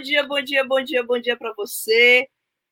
Bom 0.00 0.02
dia, 0.02 0.22
bom 0.22 0.40
dia, 0.40 0.64
bom 0.64 0.82
dia, 0.82 1.02
bom 1.02 1.20
dia 1.20 1.36
para 1.36 1.52
você. 1.52 2.26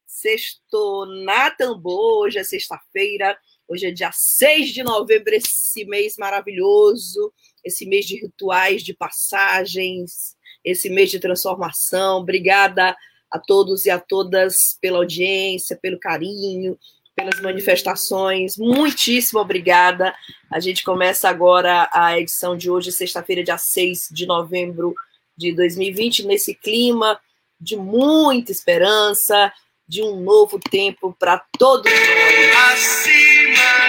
Sexto 0.07 1.05
na 1.27 1.51
Tambor, 1.51 2.23
hoje 2.25 2.39
é 2.39 2.43
sexta-feira, 2.43 3.37
hoje 3.69 3.85
é 3.85 3.91
dia 3.91 4.11
6 4.11 4.71
de 4.71 4.83
novembro, 4.83 5.35
esse 5.35 5.85
mês 5.85 6.17
maravilhoso, 6.17 7.31
esse 7.63 7.85
mês 7.85 8.07
de 8.07 8.19
rituais, 8.19 8.83
de 8.83 8.95
passagens, 8.95 10.39
esse 10.65 10.89
mês 10.89 11.11
de 11.11 11.19
transformação. 11.19 12.21
Obrigada 12.21 12.97
a 13.31 13.39
todos 13.39 13.85
e 13.85 13.91
a 13.91 14.01
todas 14.01 14.79
pela 14.81 14.97
audiência, 14.97 15.77
pelo 15.77 16.01
carinho, 16.01 16.79
pelas 17.15 17.39
manifestações. 17.43 18.57
Muitíssimo 18.57 19.39
obrigada. 19.39 20.15
A 20.51 20.61
gente 20.61 20.83
começa 20.83 21.29
agora 21.29 21.91
a 21.93 22.19
edição 22.19 22.57
de 22.57 22.71
hoje, 22.71 22.91
sexta-feira, 22.91 23.45
dia 23.45 23.59
6 23.59 24.09
de 24.11 24.25
novembro 24.25 24.95
de 25.38 25.52
2020, 25.52 26.27
nesse 26.27 26.52
clima 26.52 27.19
de 27.61 27.77
muita 27.77 28.50
esperança, 28.50 29.53
de 29.86 30.03
um 30.03 30.20
novo 30.20 30.58
tempo 30.58 31.17
para 31.19 31.42
todos 31.56 31.91
nós. 31.91 32.72
Acima 32.72 33.89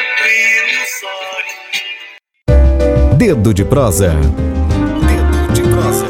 Dedo 3.18 3.54
de 3.54 3.66
prosa. 3.66 4.14
Dedo 4.14 5.54
de 5.54 5.62
prosa. 5.64 6.06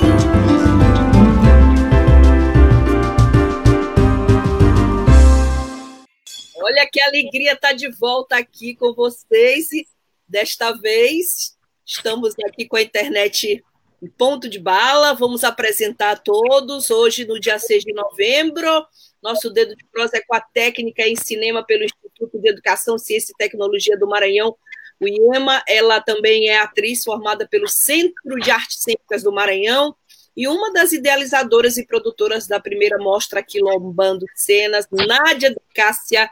Olha 6.62 6.88
que 6.92 7.02
alegria 7.02 7.54
estar 7.54 7.70
tá 7.70 7.74
de 7.74 7.90
volta 7.90 8.38
aqui 8.38 8.76
com 8.76 8.94
vocês. 8.94 9.72
E 9.72 9.88
desta 10.28 10.72
vez 10.74 11.58
estamos 11.84 12.36
aqui 12.46 12.68
com 12.68 12.76
a 12.76 12.82
internet 12.84 13.64
ponto 14.08 14.48
de 14.48 14.60
bala. 14.60 15.14
Vamos 15.14 15.44
apresentar 15.44 16.12
a 16.12 16.16
todos 16.16 16.90
hoje, 16.90 17.26
no 17.26 17.40
dia 17.40 17.60
6 17.60 17.84
de 17.84 17.94
novembro. 17.94 18.86
Nosso 19.22 19.50
dedo 19.50 19.76
de 19.76 19.86
prosa 19.86 20.18
é 20.18 20.22
com 20.22 20.36
a 20.36 20.42
técnica 20.42 21.08
em 21.08 21.16
cinema 21.16 21.64
pelo 21.66 21.84
Instituto 21.84 22.40
de 22.40 22.50
Educação, 22.50 22.98
Ciência 22.98 23.34
e 23.34 23.38
Tecnologia 23.38 23.98
do 23.98 24.08
Maranhão, 24.08 24.56
o 25.00 25.08
IEMA. 25.08 25.62
Ela 25.68 26.00
também 26.00 26.48
é 26.50 26.60
atriz 26.60 27.04
formada 27.04 27.48
pelo 27.48 27.68
Centro 27.68 28.36
de 28.40 28.50
Artes 28.50 28.80
Cênicas 28.82 29.24
do 29.24 29.32
Maranhão 29.32 29.96
e 30.36 30.48
uma 30.48 30.72
das 30.72 30.94
idealizadoras 30.94 31.78
e 31.78 31.86
produtoras 31.86 32.48
da 32.48 32.60
primeira 32.60 32.98
mostra 32.98 33.44
Quilombando 33.44 34.26
Cenas, 34.36 34.88
Nádia 34.90 35.50
de 35.50 35.60
Cássia. 35.76 36.30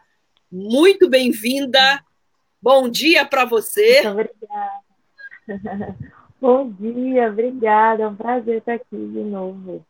Muito 0.50 1.10
bem-vinda. 1.10 2.02
Bom 2.62 2.88
dia 2.88 3.26
para 3.26 3.44
você. 3.44 4.02
Muito 4.04 4.32
obrigada. 5.48 6.08
Bom 6.40 6.70
dia, 6.70 7.30
obrigada. 7.30 8.04
É 8.04 8.08
um 8.08 8.16
prazer 8.16 8.60
estar 8.60 8.74
aqui 8.74 8.96
de 8.96 9.24
novo. 9.24 9.86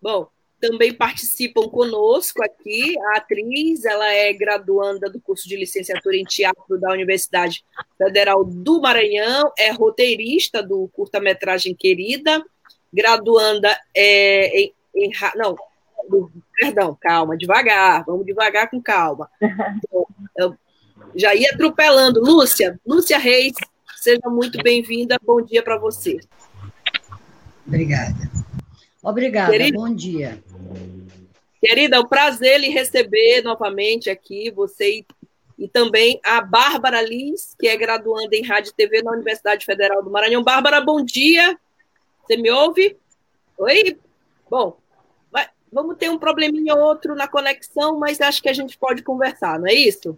Bom, 0.00 0.28
também 0.58 0.92
participam 0.94 1.68
conosco 1.68 2.42
aqui 2.42 2.98
a 2.98 3.18
atriz, 3.18 3.84
ela 3.84 4.10
é 4.10 4.32
graduanda 4.32 5.10
do 5.10 5.20
curso 5.20 5.46
de 5.46 5.56
licenciatura 5.56 6.16
em 6.16 6.24
teatro 6.24 6.80
da 6.80 6.92
Universidade 6.92 7.62
Federal 7.98 8.42
do 8.42 8.80
Maranhão, 8.80 9.52
é 9.58 9.70
roteirista 9.70 10.62
do 10.62 10.88
curta-metragem 10.94 11.74
Querida, 11.74 12.42
graduanda 12.92 13.78
é, 13.94 14.60
em, 14.60 14.74
em, 14.94 15.10
não, 15.36 15.56
perdão, 16.58 16.96
calma, 16.98 17.36
devagar, 17.36 18.04
vamos 18.06 18.24
devagar 18.24 18.70
com 18.70 18.80
calma. 18.80 19.28
Eu 20.36 20.56
já 21.14 21.34
ia 21.34 21.50
atropelando. 21.50 22.20
Lúcia, 22.20 22.78
Lúcia 22.86 23.18
Reis, 23.18 23.54
Seja 24.06 24.30
muito 24.30 24.62
bem-vinda. 24.62 25.18
Bom 25.20 25.42
dia 25.42 25.64
para 25.64 25.76
você. 25.76 26.20
Obrigada. 27.66 28.14
Obrigada. 29.02 29.50
Querida, 29.50 29.76
bom 29.76 29.92
dia. 29.92 30.44
Querida, 31.60 31.96
é 31.96 31.98
um 31.98 32.06
prazer 32.06 32.60
lhe 32.60 32.68
receber 32.68 33.42
novamente 33.42 34.08
aqui, 34.08 34.48
você 34.52 34.98
e, 34.98 35.06
e 35.58 35.66
também 35.66 36.20
a 36.24 36.40
Bárbara 36.40 37.02
Lins, 37.02 37.56
que 37.58 37.66
é 37.66 37.76
graduanda 37.76 38.36
em 38.36 38.46
Rádio 38.46 38.70
e 38.70 38.74
TV 38.76 39.02
na 39.02 39.10
Universidade 39.10 39.66
Federal 39.66 40.04
do 40.04 40.10
Maranhão. 40.10 40.44
Bárbara, 40.44 40.80
bom 40.80 41.04
dia. 41.04 41.58
Você 42.22 42.36
me 42.36 42.48
ouve? 42.48 42.96
Oi? 43.58 43.98
Bom, 44.48 44.78
vai, 45.32 45.48
vamos 45.72 45.96
ter 45.96 46.10
um 46.10 46.18
probleminha 46.18 46.76
ou 46.76 46.80
outro 46.80 47.16
na 47.16 47.26
conexão, 47.26 47.98
mas 47.98 48.20
acho 48.20 48.40
que 48.40 48.48
a 48.48 48.54
gente 48.54 48.78
pode 48.78 49.02
conversar, 49.02 49.58
não 49.58 49.66
é 49.66 49.74
isso? 49.74 50.16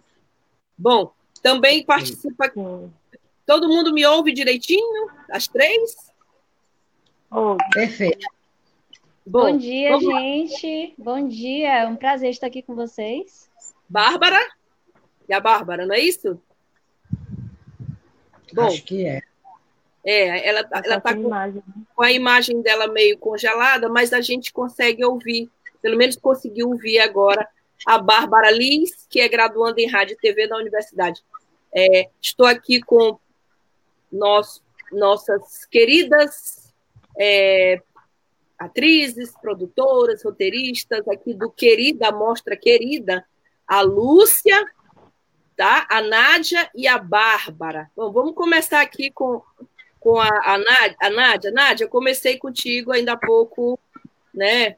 Bom, 0.77 1.11
também 1.41 1.83
participa 1.83 2.51
Todo 3.49 3.67
mundo 3.67 3.91
me 3.91 4.05
ouve 4.05 4.31
direitinho? 4.31 5.09
As 5.31 5.47
três? 5.47 5.95
Oh, 7.31 7.57
perfeito. 7.73 8.27
Bom, 9.25 9.53
Bom 9.53 9.57
dia, 9.57 9.99
gente. 9.99 10.93
Lá. 10.95 11.03
Bom 11.03 11.27
dia. 11.27 11.79
É 11.79 11.87
um 11.87 11.95
prazer 11.95 12.29
estar 12.29 12.45
aqui 12.45 12.61
com 12.61 12.75
vocês. 12.75 13.49
Bárbara? 13.89 14.37
E 15.27 15.33
a 15.33 15.39
Bárbara, 15.39 15.87
não 15.87 15.95
é 15.95 15.99
isso? 15.99 16.39
Bom, 18.53 18.67
Acho 18.67 18.83
que 18.83 19.07
é. 19.07 19.23
É, 20.05 20.47
ela, 20.47 20.69
ela 20.85 21.01
tá 21.01 21.15
com, 21.15 21.21
imagem. 21.21 21.63
Né? 21.65 21.83
com 21.95 22.03
a 22.03 22.11
imagem 22.11 22.61
dela 22.61 22.85
meio 22.85 23.17
congelada, 23.17 23.89
mas 23.89 24.13
a 24.13 24.21
gente 24.21 24.53
consegue 24.53 25.03
ouvir, 25.03 25.49
pelo 25.81 25.97
menos 25.97 26.17
conseguiu 26.17 26.69
ouvir 26.69 26.99
agora 26.99 27.49
a 27.83 27.97
Bárbara 27.97 28.51
Liz, 28.51 29.07
que 29.09 29.19
é 29.19 29.27
graduanda 29.27 29.81
em 29.81 29.87
Rádio 29.87 30.13
e 30.13 30.21
TV 30.21 30.47
da 30.47 30.55
Universidade. 30.55 31.23
É, 31.73 32.09
estou 32.21 32.45
aqui 32.45 32.79
com 32.79 33.17
nós, 34.11 34.61
nossas 34.91 35.65
queridas 35.65 36.73
é, 37.19 37.81
atrizes, 38.57 39.33
produtoras, 39.41 40.23
roteiristas 40.23 41.07
aqui 41.07 41.33
do 41.33 41.49
Querida 41.49 42.11
Mostra 42.11 42.57
Querida, 42.57 43.25
a 43.67 43.81
Lúcia, 43.81 44.65
tá? 45.55 45.87
a 45.89 46.01
Nádia 46.01 46.69
e 46.75 46.87
a 46.87 46.97
Bárbara. 46.97 47.89
Bom, 47.95 48.11
vamos 48.11 48.33
começar 48.33 48.81
aqui 48.81 49.11
com, 49.11 49.41
com 49.99 50.19
a, 50.19 50.27
a, 50.27 50.57
Nádia. 50.57 50.97
a 50.99 51.09
Nádia. 51.09 51.51
Nádia, 51.51 51.83
eu 51.85 51.89
comecei 51.89 52.37
contigo 52.37 52.91
ainda 52.91 53.13
há 53.13 53.17
pouco, 53.17 53.79
né? 54.33 54.75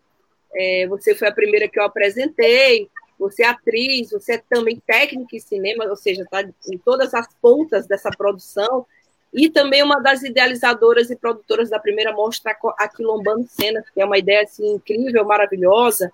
É, 0.53 0.85
você 0.87 1.15
foi 1.15 1.29
a 1.29 1.33
primeira 1.33 1.69
que 1.69 1.79
eu 1.79 1.83
apresentei, 1.83 2.89
você 3.17 3.43
é 3.43 3.47
atriz, 3.47 4.11
você 4.11 4.33
é 4.33 4.43
também 4.49 4.81
técnica 4.85 5.35
em 5.35 5.39
cinema, 5.39 5.85
ou 5.85 5.95
seja, 5.95 6.23
está 6.23 6.41
em 6.41 6.77
todas 6.77 7.13
as 7.13 7.27
pontas 7.35 7.87
dessa 7.87 8.09
produção 8.09 8.85
e 9.33 9.49
também 9.49 9.81
uma 9.81 9.99
das 10.01 10.23
idealizadoras 10.23 11.09
e 11.09 11.15
produtoras 11.15 11.69
da 11.69 11.79
primeira 11.79 12.11
mostra 12.11 12.55
Aquilombando 12.77 13.47
Cena, 13.47 13.83
que 13.93 14.01
é 14.01 14.05
uma 14.05 14.17
ideia 14.17 14.43
assim, 14.43 14.73
incrível, 14.73 15.23
maravilhosa, 15.23 16.11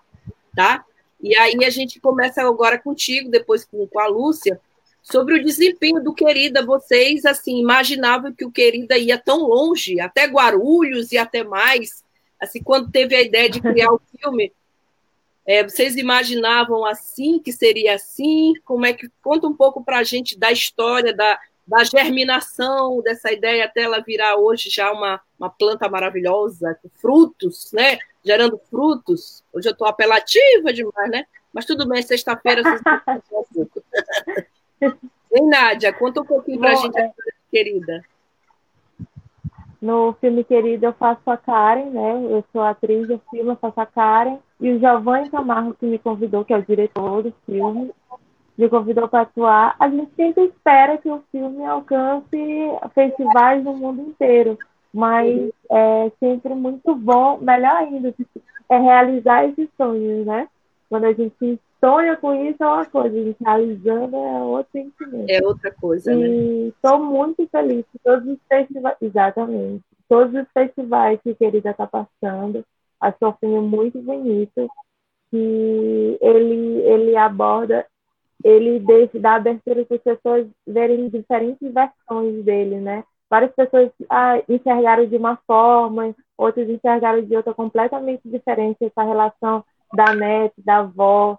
tá? 0.55 0.85
E 1.19 1.35
aí 1.35 1.66
a 1.66 1.69
gente 1.69 2.00
começa 2.00 2.44
agora 2.44 2.77
contigo, 2.77 3.31
depois 3.31 3.66
com, 3.66 3.88
com 3.88 4.00
a 4.00 4.07
Lúcia, 4.07 4.61
sobre 5.01 5.33
o 5.33 5.44
desempenho 5.44 6.03
do 6.03 6.13
Querida. 6.13 6.63
Vocês, 6.63 7.25
assim, 7.25 7.59
imaginavam 7.59 8.31
que 8.31 8.45
o 8.45 8.51
Querida 8.51 8.97
ia 8.97 9.17
tão 9.17 9.39
longe, 9.39 10.00
até 10.00 10.25
Guarulhos 10.25 11.12
e 11.12 11.18
até 11.18 11.44
mais. 11.44 12.03
Assim, 12.39 12.62
quando 12.62 12.92
teve 12.92 13.15
a 13.15 13.21
ideia 13.21 13.50
de 13.50 13.59
criar 13.59 13.92
o 13.92 14.01
filme, 14.15 14.53
é, 15.44 15.63
vocês 15.63 15.95
imaginavam 15.95 16.86
assim, 16.86 17.39
que 17.39 17.51
seria 17.51 17.95
assim? 17.95 18.53
Como 18.63 18.86
é 18.86 18.94
que... 18.94 19.09
Conta 19.24 19.47
um 19.47 19.56
pouco 19.56 19.83
para 19.83 19.97
a 20.00 20.03
gente 20.03 20.38
da 20.38 20.51
história, 20.51 21.15
da, 21.15 21.39
da 21.68 21.84
germinação 21.84 23.02
dessa 23.02 23.31
ideia 23.31 23.66
até 23.66 23.81
ela 23.81 24.00
virar 24.00 24.38
hoje 24.38 24.69
já 24.69 24.92
uma, 24.92 25.19
uma 25.38 25.50
planta 25.50 25.90
maravilhosa, 25.90 26.80
com 26.81 26.90
frutos, 26.90 27.72
né? 27.74 27.98
Gerando 28.24 28.58
frutos. 28.69 29.44
Hoje 29.52 29.68
eu 29.68 29.74
estou 29.74 29.88
apelativa 29.88 30.72
demais, 30.72 31.12
né? 31.12 31.25
Mas 31.54 31.66
tudo 31.66 31.88
bem, 31.88 32.02
sexta-feira 32.02 32.64
vocês 32.64 32.81
Ei, 35.30 35.42
Nádia, 35.42 35.92
conta 35.92 36.22
um 36.22 36.25
pouquinho 36.25 36.60
para 36.60 36.72
a 36.72 36.75
gente, 36.75 36.98
é... 36.98 37.12
querida. 37.52 38.02
No 39.81 40.14
filme 40.19 40.44
Querida 40.44 40.88
eu 40.88 40.94
faço 40.94 41.30
a 41.30 41.38
Karen, 41.38 41.90
né? 41.92 42.14
Eu 42.31 42.44
sou 42.52 42.62
atriz 42.62 43.08
do 43.08 43.22
filme, 43.30 43.52
eu 43.52 43.56
faço 43.58 43.80
a 43.80 43.86
Karen. 43.86 44.40
E 44.60 44.72
o 44.72 44.80
Giovanni 44.80 45.30
Camargo 45.30 45.75
que 45.75 45.86
me 45.86 46.00
convidou, 46.00 46.44
que 46.44 46.54
é 46.54 46.58
o 46.58 46.66
diretor 46.66 47.22
do 47.22 47.34
filme, 47.46 47.92
me 48.57 48.68
convidou 48.69 49.07
para 49.07 49.21
atuar, 49.21 49.75
a 49.80 49.88
gente 49.88 50.12
sempre 50.15 50.45
espera 50.45 50.98
que 50.98 51.09
o 51.09 51.24
filme 51.31 51.63
alcance 51.63 52.38
festivais 52.94 53.63
no 53.63 53.75
mundo 53.75 54.01
inteiro. 54.01 54.57
mas 54.94 55.51
é 55.69 56.12
sempre 56.19 56.56
muito 56.56 56.95
bom, 56.95 57.38
melhor 57.38 57.75
ainda, 57.75 58.13
é 58.69 58.77
realizar 58.77 59.45
esses 59.45 59.69
sonhos, 59.77 60.25
né? 60.25 60.48
Quando 60.89 61.06
a 61.06 61.13
gente 61.13 61.59
sonha 61.80 62.15
com 62.18 62.33
isso 62.33 62.63
é 62.63 62.68
uma 62.68 62.86
coisa, 62.86 63.15
a 63.15 63.24
gente 63.24 63.38
realizando 63.44 64.15
é 64.15 64.42
outro 64.42 64.71
sentimento. 64.71 65.30
É 65.30 65.45
outra 65.45 65.71
coisa, 65.71 66.15
né? 66.15 66.27
E 66.27 66.68
estou 66.69 67.00
muito 67.00 67.48
feliz 67.48 67.86
que 67.92 68.00
todos 68.04 68.27
os 68.27 68.39
festivais, 68.48 68.98
exatamente, 69.01 69.83
todos 70.09 70.33
os 70.33 70.48
festivais 70.51 71.19
que 71.21 71.36
querida 71.36 71.71
está 71.71 71.86
passando, 71.86 72.63
acho 73.00 73.18
o 73.21 73.33
filme 73.33 73.68
muito 73.68 74.01
bonito, 74.01 74.68
que 75.30 76.18
ele, 76.21 76.81
ele 76.81 77.15
aborda, 77.18 77.86
ele 78.44 78.80
deixa, 78.80 79.19
dá 79.19 79.36
abertura 79.36 79.86
para 79.86 79.98
as 79.98 80.04
pessoas 80.04 80.48
verem 80.66 81.10
diferentes 81.10 81.74
versões 81.74 82.44
dele, 82.44 82.80
né? 82.80 83.04
Várias 83.30 83.54
pessoas 83.54 83.92
ah, 84.10 84.42
enxergaram 84.48 85.06
de 85.06 85.18
uma 85.18 85.38
forma, 85.45 86.16
outras 86.38 86.69
enxergaram 86.69 87.22
de 87.22 87.36
outra 87.36 87.54
completamente 87.54 88.22
diferente 88.25 88.86
essa 88.86 89.04
relação 89.04 89.63
da 89.94 90.13
net, 90.13 90.54
da 90.57 90.78
avó. 90.78 91.38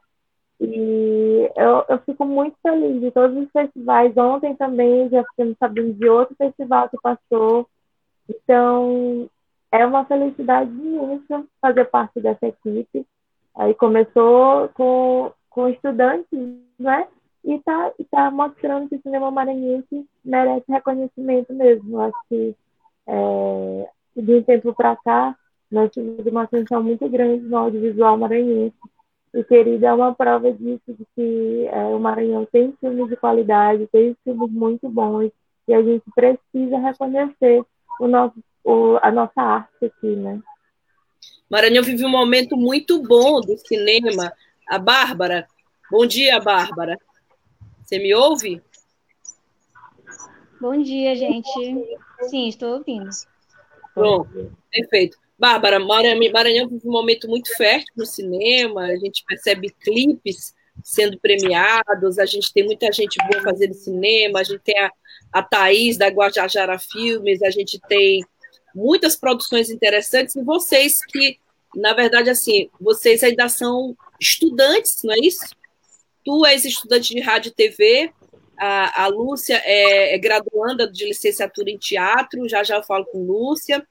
E 0.60 1.50
eu, 1.56 1.84
eu 1.88 1.98
fico 2.00 2.24
muito 2.24 2.56
feliz 2.62 3.00
de 3.00 3.10
todos 3.10 3.36
os 3.36 3.50
festivais. 3.50 4.16
Ontem 4.16 4.54
também 4.56 5.08
já 5.08 5.24
ficamos 5.24 5.56
sabendo 5.58 5.94
de 5.94 6.08
outro 6.08 6.34
festival 6.36 6.88
que 6.88 6.98
passou. 7.00 7.66
Então, 8.28 9.30
é 9.70 9.86
uma 9.86 10.04
felicidade 10.04 10.70
imensa 10.70 11.44
fazer 11.60 11.84
parte 11.86 12.20
dessa 12.20 12.46
equipe. 12.46 13.06
Aí 13.56 13.74
começou 13.74 14.68
com, 14.70 15.32
com 15.58 15.68
estudantes, 15.68 16.38
né? 16.78 17.08
E 17.44 17.54
está 17.54 17.92
tá 18.12 18.30
mostrando 18.30 18.88
que 18.88 18.94
o 18.94 19.02
cinema 19.02 19.28
maranhense 19.28 20.06
merece 20.24 20.64
reconhecimento 20.68 21.52
mesmo. 21.52 22.00
Acho 22.00 22.16
que 22.28 22.54
é, 23.08 23.88
de 24.16 24.34
um 24.36 24.42
tempo 24.44 24.72
para 24.72 24.94
cá, 24.94 25.36
nós 25.68 25.90
tivemos 25.90 26.24
uma 26.26 26.44
atenção 26.44 26.80
muito 26.80 27.08
grande 27.08 27.42
no 27.42 27.56
audiovisual 27.56 28.16
maranhense. 28.16 28.76
E 29.34 29.42
Querida 29.42 29.88
é 29.88 29.92
uma 29.92 30.14
prova 30.14 30.52
disso, 30.52 30.80
de 30.86 31.04
que 31.16 31.66
é, 31.72 31.84
o 31.86 31.98
Maranhão 31.98 32.46
tem 32.46 32.72
filmes 32.80 33.08
de 33.08 33.16
qualidade, 33.16 33.88
tem 33.88 34.16
filmes 34.22 34.50
muito 34.52 34.88
bons, 34.88 35.32
e 35.66 35.74
a 35.74 35.82
gente 35.82 36.04
precisa 36.14 36.78
reconhecer 36.78 37.62
o 38.00 38.06
nosso, 38.06 38.36
o, 38.64 38.96
a 39.02 39.10
nossa 39.10 39.42
arte 39.42 39.84
aqui, 39.84 40.14
né? 40.14 40.40
Maranhão 41.50 41.82
vive 41.82 42.06
um 42.06 42.10
momento 42.10 42.56
muito 42.56 43.02
bom 43.02 43.40
do 43.40 43.56
cinema. 43.58 44.32
A 44.68 44.78
Bárbara, 44.78 45.48
bom 45.90 46.04
dia, 46.04 46.38
Bárbara. 46.38 46.98
Você 47.82 47.98
me 47.98 48.14
ouve? 48.14 48.62
Bom 50.60 50.82
dia, 50.82 51.16
gente. 51.16 51.48
Sim, 52.28 52.48
estou 52.48 52.74
ouvindo. 52.74 53.08
Pronto, 53.94 54.52
perfeito. 54.70 55.16
Bárbara, 55.38 55.78
Maranhão 55.78 56.68
vive 56.68 56.86
um 56.86 56.92
momento 56.92 57.28
muito 57.28 57.56
fértil 57.56 57.94
no 57.96 58.04
cinema, 58.04 58.82
a 58.82 58.96
gente 58.96 59.24
percebe 59.24 59.70
clipes 59.80 60.54
sendo 60.82 61.18
premiados, 61.18 62.18
a 62.18 62.26
gente 62.26 62.52
tem 62.52 62.64
muita 62.64 62.92
gente 62.92 63.16
boa 63.30 63.42
fazendo 63.42 63.72
cinema, 63.72 64.40
a 64.40 64.44
gente 64.44 64.60
tem 64.60 64.78
a, 64.78 64.90
a 65.32 65.42
Thaís 65.42 65.96
da 65.96 66.08
Guajajara 66.08 66.78
Filmes, 66.78 67.42
a 67.42 67.50
gente 67.50 67.80
tem 67.88 68.24
muitas 68.74 69.16
produções 69.16 69.70
interessantes, 69.70 70.36
e 70.36 70.42
vocês 70.42 70.98
que, 71.06 71.38
na 71.74 71.94
verdade, 71.94 72.28
assim, 72.28 72.68
vocês 72.80 73.22
ainda 73.22 73.48
são 73.48 73.96
estudantes, 74.20 75.02
não 75.02 75.14
é 75.14 75.18
isso? 75.18 75.44
Tu 76.24 76.46
és 76.46 76.64
estudante 76.64 77.14
de 77.14 77.20
rádio 77.20 77.50
e 77.50 77.54
TV, 77.54 78.12
a, 78.58 79.04
a 79.04 79.06
Lúcia 79.06 79.60
é, 79.64 80.14
é 80.14 80.18
graduanda 80.18 80.90
de 80.90 81.06
licenciatura 81.06 81.70
em 81.70 81.78
teatro, 81.78 82.48
já 82.48 82.62
já 82.64 82.76
eu 82.76 82.82
falo 82.82 83.04
com 83.06 83.24
Lúcia, 83.24 83.86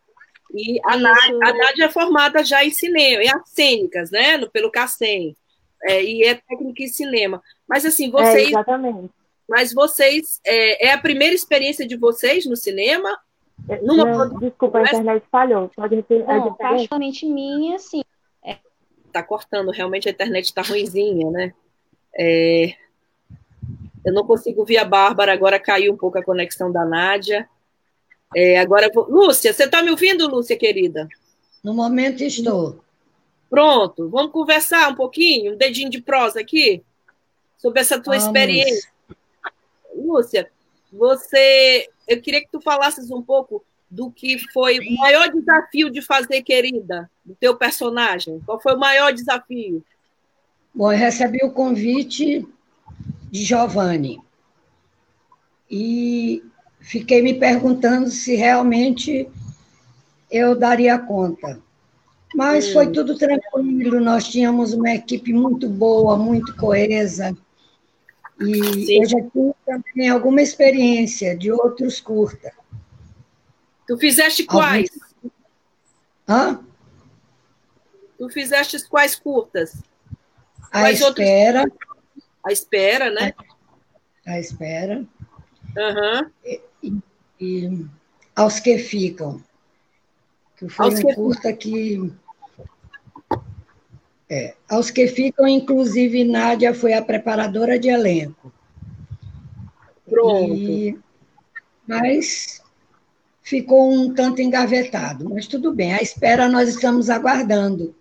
e 0.53 0.79
a 0.85 0.97
Nádia, 0.97 1.39
a 1.43 1.53
Nádia 1.53 1.85
é 1.85 1.89
formada 1.89 2.43
já 2.43 2.63
em 2.63 2.71
cinema, 2.71 3.23
em 3.23 3.29
artes 3.29 3.51
cênicas, 3.53 4.11
né? 4.11 4.45
pelo 4.47 4.71
CACEM. 4.71 5.35
É, 5.83 6.03
e 6.03 6.23
é 6.23 6.35
técnica 6.35 6.83
em 6.83 6.87
cinema. 6.87 7.41
Mas 7.67 7.85
assim, 7.85 8.09
vocês. 8.09 8.47
É, 8.47 8.49
exatamente. 8.49 9.09
Mas 9.47 9.73
vocês. 9.73 10.41
É, 10.43 10.87
é, 10.87 10.93
a 10.93 10.97
primeira 10.97 11.35
experiência 11.35 11.87
de 11.87 11.95
vocês 11.95 12.45
no 12.45 12.55
cinema? 12.55 13.17
Numa 13.83 14.05
Não, 14.05 14.39
desculpa, 14.39 14.79
a 14.79 14.83
internet 14.83 15.23
falhou. 15.31 15.69
Pode 15.75 15.95
repetir. 15.95 16.25
Não, 16.25 16.53
particularmente 16.53 17.25
minha, 17.25 17.77
sim. 17.77 18.01
Tá 19.11 19.23
cortando, 19.23 19.71
realmente 19.71 20.07
a 20.07 20.11
internet 20.11 20.53
tá 20.53 20.61
ruimzinha, 20.61 21.29
né? 21.31 21.53
É... 22.15 22.75
Eu 24.05 24.13
não 24.13 24.25
consigo 24.25 24.63
ver 24.63 24.77
a 24.77 24.85
Bárbara, 24.85 25.33
agora 25.33 25.59
caiu 25.59 25.93
um 25.93 25.97
pouco 25.97 26.17
a 26.17 26.23
conexão 26.23 26.71
da 26.71 26.85
Nádia. 26.85 27.49
É, 28.35 28.59
agora, 28.59 28.89
vou... 28.93 29.09
Lúcia, 29.09 29.53
você 29.53 29.65
está 29.65 29.81
me 29.81 29.89
ouvindo, 29.89 30.29
Lúcia, 30.29 30.57
querida? 30.57 31.07
No 31.63 31.73
momento 31.73 32.23
estou. 32.23 32.79
Pronto, 33.49 34.09
vamos 34.09 34.31
conversar 34.31 34.89
um 34.89 34.95
pouquinho, 34.95 35.53
um 35.53 35.57
dedinho 35.57 35.89
de 35.89 36.01
prosa 36.01 36.39
aqui, 36.39 36.83
sobre 37.57 37.79
essa 37.79 38.01
tua 38.01 38.17
vamos. 38.17 38.25
experiência. 38.25 38.89
Lúcia, 39.95 40.51
você, 40.91 41.89
eu 42.07 42.21
queria 42.21 42.41
que 42.41 42.51
tu 42.51 42.61
falasses 42.61 43.09
um 43.09 43.21
pouco 43.21 43.63
do 43.89 44.11
que 44.11 44.37
foi 44.51 44.79
o 44.79 44.95
maior 44.97 45.31
desafio 45.31 45.89
de 45.89 46.01
fazer, 46.01 46.41
querida, 46.41 47.09
do 47.25 47.33
teu 47.35 47.55
personagem. 47.55 48.41
Qual 48.45 48.59
foi 48.59 48.75
o 48.75 48.79
maior 48.79 49.13
desafio? 49.13 49.83
Bom, 50.73 50.91
eu 50.91 50.97
recebi 50.97 51.39
o 51.43 51.51
convite 51.51 52.45
de 53.31 53.43
Giovanni. 53.43 54.21
E 55.69 56.43
fiquei 56.79 57.21
me 57.21 57.33
perguntando 57.33 58.09
se 58.09 58.35
realmente 58.35 59.29
eu 60.29 60.55
daria 60.55 60.99
conta. 60.99 61.59
Mas 62.35 62.69
hum. 62.69 62.73
foi 62.73 62.91
tudo 62.91 63.17
tranquilo, 63.17 63.99
nós 64.01 64.27
tínhamos 64.27 64.73
uma 64.73 64.91
equipe 64.91 65.33
muito 65.33 65.69
boa, 65.69 66.17
muito 66.17 66.55
coesa. 66.55 67.35
E 68.39 68.85
Sim. 68.85 69.01
eu 69.01 69.09
já 69.09 69.21
tinha 69.31 69.53
também 69.65 70.09
alguma 70.09 70.41
experiência 70.41 71.35
de 71.35 71.51
outros 71.51 71.99
curtas. 71.99 72.51
Tu 73.87 73.97
fizeste 73.97 74.43
quais? 74.43 74.89
Hã? 76.27 76.59
Tu 78.17 78.29
fizeste 78.29 78.85
quais 78.89 79.15
curtas? 79.15 79.81
A 80.71 80.81
quais 80.81 80.99
espera. 80.99 81.61
Outros... 81.61 81.87
A 82.45 82.51
espera, 82.51 83.09
né? 83.11 83.33
A, 84.25 84.31
a 84.31 84.39
espera. 84.39 85.05
Uhum. 85.77 86.31
E, 86.43 86.61
e, 87.39 87.85
aos 88.35 88.59
que 88.59 88.77
ficam. 88.77 89.41
Que 90.57 90.67
foi 90.67 90.85
aos 90.85 90.99
um 90.99 91.07
que... 91.07 91.15
curta 91.15 91.53
que. 91.53 92.13
É, 94.29 94.55
aos 94.67 94.91
que 94.91 95.07
ficam, 95.07 95.47
inclusive, 95.47 96.25
Nádia 96.25 96.73
foi 96.73 96.93
a 96.93 97.01
preparadora 97.01 97.79
de 97.79 97.87
elenco. 97.87 98.51
Pronto. 100.05 100.53
E, 100.53 100.99
mas 101.87 102.61
ficou 103.47 103.89
um 103.89 104.13
tanto 104.13 104.41
engavetado. 104.41 105.29
Mas 105.29 105.47
tudo 105.47 105.73
bem, 105.73 105.93
a 105.93 106.01
espera 106.01 106.49
nós 106.49 106.67
estamos 106.67 107.09
aguardando. 107.09 107.95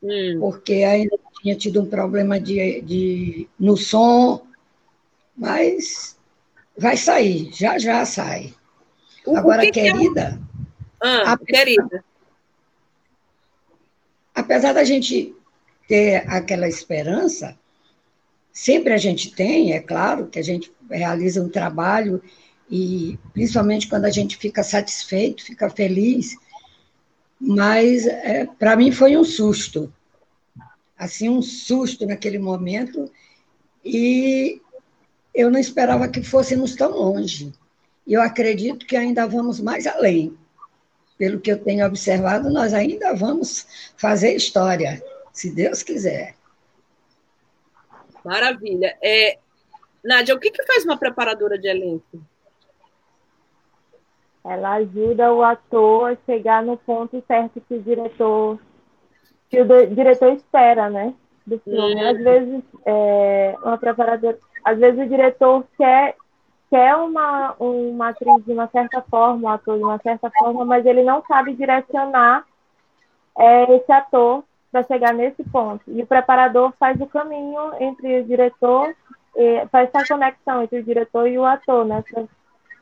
Hum. 0.00 0.36
Porque 0.38 0.84
ainda 0.84 1.18
tinha 1.42 1.56
tido 1.56 1.82
um 1.82 1.86
problema 1.86 2.38
de, 2.38 2.80
de, 2.82 3.48
no 3.58 3.76
som, 3.76 4.46
mas 5.36 6.16
vai 6.76 6.96
sair, 6.96 7.50
já 7.52 7.80
já 7.80 8.04
sai. 8.04 8.54
O, 9.26 9.36
Agora, 9.36 9.62
que 9.62 9.72
querida. 9.72 10.40
Que 11.02 11.08
é... 11.08 11.10
ah, 11.10 11.32
a... 11.32 11.38
querida. 11.38 12.04
Apesar 14.32 14.72
da 14.72 14.84
gente 14.84 15.34
ter 15.88 16.24
aquela 16.28 16.68
esperança, 16.68 17.58
sempre 18.52 18.92
a 18.92 18.98
gente 18.98 19.34
tem, 19.34 19.72
é 19.72 19.80
claro, 19.80 20.28
que 20.28 20.38
a 20.38 20.44
gente 20.44 20.72
realiza 20.88 21.42
um 21.42 21.48
trabalho 21.48 22.22
e 22.70 23.18
principalmente 23.32 23.88
quando 23.88 24.04
a 24.04 24.10
gente 24.10 24.36
fica 24.36 24.62
satisfeito, 24.62 25.44
fica 25.44 25.70
feliz, 25.70 26.36
mas 27.40 28.06
é, 28.06 28.46
para 28.58 28.76
mim 28.76 28.92
foi 28.92 29.16
um 29.16 29.24
susto, 29.24 29.92
assim 30.96 31.28
um 31.28 31.40
susto 31.40 32.06
naquele 32.06 32.38
momento 32.38 33.10
e 33.84 34.60
eu 35.34 35.50
não 35.50 35.58
esperava 35.58 36.08
que 36.08 36.22
fôssemos 36.22 36.74
tão 36.74 36.90
longe. 36.90 37.52
E 38.06 38.14
eu 38.14 38.22
acredito 38.22 38.86
que 38.86 38.96
ainda 38.96 39.26
vamos 39.26 39.60
mais 39.60 39.86
além. 39.86 40.36
Pelo 41.16 41.40
que 41.40 41.52
eu 41.52 41.62
tenho 41.62 41.86
observado, 41.86 42.50
nós 42.50 42.72
ainda 42.74 43.14
vamos 43.14 43.66
fazer 43.96 44.34
história, 44.34 45.02
se 45.32 45.50
Deus 45.50 45.82
quiser. 45.82 46.34
Maravilha. 48.24 48.96
É, 49.02 49.38
Nádia, 50.04 50.34
o 50.34 50.40
que, 50.40 50.50
que 50.50 50.64
faz 50.64 50.84
uma 50.84 50.96
preparadora 50.96 51.58
de 51.58 51.68
elenco? 51.68 52.22
Ela 54.48 54.74
ajuda 54.74 55.32
o 55.32 55.42
ator 55.42 56.12
a 56.12 56.16
chegar 56.24 56.62
no 56.62 56.76
ponto 56.76 57.22
certo 57.26 57.60
que 57.60 57.74
o 57.74 57.82
diretor 57.82 58.58
que 59.50 59.60
o 59.60 59.94
diretor 59.94 60.32
espera, 60.32 60.90
né? 60.90 61.14
Do 61.46 61.58
filme. 61.60 62.06
Às 62.06 62.18
vezes, 62.18 62.62
é, 62.84 63.54
uma 63.62 63.78
preparadora 63.78 64.38
às 64.64 64.78
vezes 64.78 65.00
o 65.00 65.08
diretor 65.08 65.64
quer 65.76 66.16
quer 66.70 66.94
uma, 66.96 67.54
uma 67.58 68.08
atriz 68.10 68.44
de 68.44 68.52
uma 68.52 68.68
certa 68.68 69.00
forma, 69.02 69.48
um 69.48 69.52
ator 69.52 69.78
de 69.78 69.84
uma 69.84 69.98
certa 69.98 70.30
forma, 70.38 70.64
mas 70.66 70.84
ele 70.84 71.02
não 71.02 71.22
sabe 71.26 71.54
direcionar 71.54 72.44
é, 73.38 73.76
esse 73.76 73.90
ator 73.90 74.44
para 74.70 74.84
chegar 74.84 75.14
nesse 75.14 75.42
ponto. 75.44 75.82
E 75.86 76.02
o 76.02 76.06
preparador 76.06 76.74
faz 76.78 77.00
o 77.00 77.06
caminho 77.06 77.72
entre 77.80 78.20
o 78.20 78.24
diretor, 78.24 78.94
faz 79.70 79.88
essa 79.94 80.14
conexão 80.14 80.62
entre 80.62 80.80
o 80.80 80.84
diretor 80.84 81.26
e 81.26 81.38
o 81.38 81.44
ator, 81.44 81.86
né? 81.86 82.04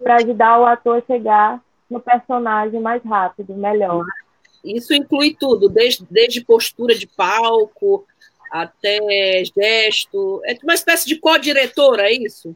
Para 0.02 0.16
ajudar 0.16 0.60
o 0.60 0.66
ator 0.66 0.98
a 0.98 1.06
chegar 1.06 1.60
no 1.90 2.00
personagem 2.00 2.80
mais 2.80 3.02
rápido, 3.02 3.54
melhor. 3.54 4.04
Isso 4.64 4.92
inclui 4.92 5.36
tudo, 5.38 5.68
desde, 5.68 6.04
desde 6.10 6.44
postura 6.44 6.94
de 6.94 7.06
palco 7.06 8.04
até 8.50 8.98
gesto. 9.44 10.40
É 10.44 10.56
uma 10.62 10.74
espécie 10.74 11.06
de 11.06 11.16
co-diretora, 11.18 12.02
é 12.02 12.12
isso? 12.12 12.54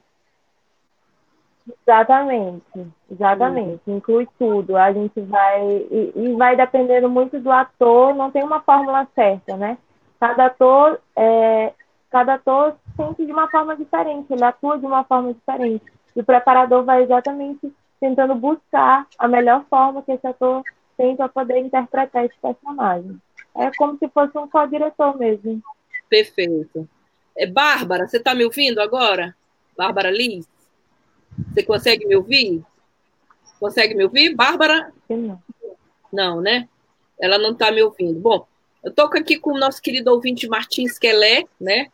Exatamente, 1.82 2.86
exatamente. 3.10 3.80
Uhum. 3.86 3.96
Inclui 3.96 4.28
tudo. 4.38 4.76
A 4.76 4.92
gente 4.92 5.20
vai. 5.20 5.66
E, 5.68 6.12
e, 6.16 6.32
vai 6.34 6.56
dependendo 6.56 7.08
muito 7.08 7.38
do 7.38 7.50
ator, 7.50 8.14
não 8.14 8.30
tem 8.30 8.42
uma 8.42 8.60
fórmula 8.60 9.06
certa, 9.14 9.56
né? 9.56 9.78
Cada 10.18 10.46
ator, 10.46 11.00
é, 11.16 11.72
cada 12.10 12.34
ator 12.34 12.76
sente 12.96 13.24
de 13.24 13.32
uma 13.32 13.48
forma 13.48 13.76
diferente, 13.76 14.32
ele 14.32 14.44
atua 14.44 14.78
de 14.78 14.86
uma 14.86 15.04
forma 15.04 15.32
diferente. 15.32 15.84
E 16.14 16.20
o 16.20 16.24
preparador 16.24 16.84
vai 16.84 17.02
exatamente 17.02 17.72
tentando 18.00 18.34
buscar 18.34 19.06
a 19.18 19.28
melhor 19.28 19.64
forma 19.68 20.02
que 20.02 20.12
esse 20.12 20.26
ator 20.26 20.62
tem 20.96 21.16
para 21.16 21.28
poder 21.28 21.58
interpretar 21.58 22.24
esse 22.24 22.34
personagem. 22.40 23.20
É 23.56 23.70
como 23.76 23.98
se 23.98 24.08
fosse 24.08 24.36
um 24.38 24.48
co-diretor 24.48 25.16
mesmo. 25.18 25.62
Perfeito. 26.08 26.88
É, 27.36 27.46
Bárbara, 27.46 28.08
você 28.08 28.16
está 28.16 28.34
me 28.34 28.44
ouvindo 28.44 28.80
agora? 28.80 29.36
Bárbara 29.76 30.10
Lins? 30.10 30.46
Você 31.52 31.62
consegue 31.62 32.06
me 32.06 32.16
ouvir? 32.16 32.62
Consegue 33.58 33.94
me 33.94 34.04
ouvir, 34.04 34.34
Bárbara? 34.34 34.92
Não. 35.08 35.42
Não, 36.12 36.40
né? 36.40 36.68
Ela 37.20 37.38
não 37.38 37.52
está 37.52 37.70
me 37.70 37.82
ouvindo. 37.82 38.18
Bom, 38.18 38.46
eu 38.82 38.90
estou 38.90 39.06
aqui 39.06 39.38
com 39.38 39.52
o 39.52 39.58
nosso 39.58 39.80
querido 39.80 40.10
ouvinte 40.10 40.48
Martins 40.48 40.98
Quelé, 40.98 41.44
né? 41.60 41.88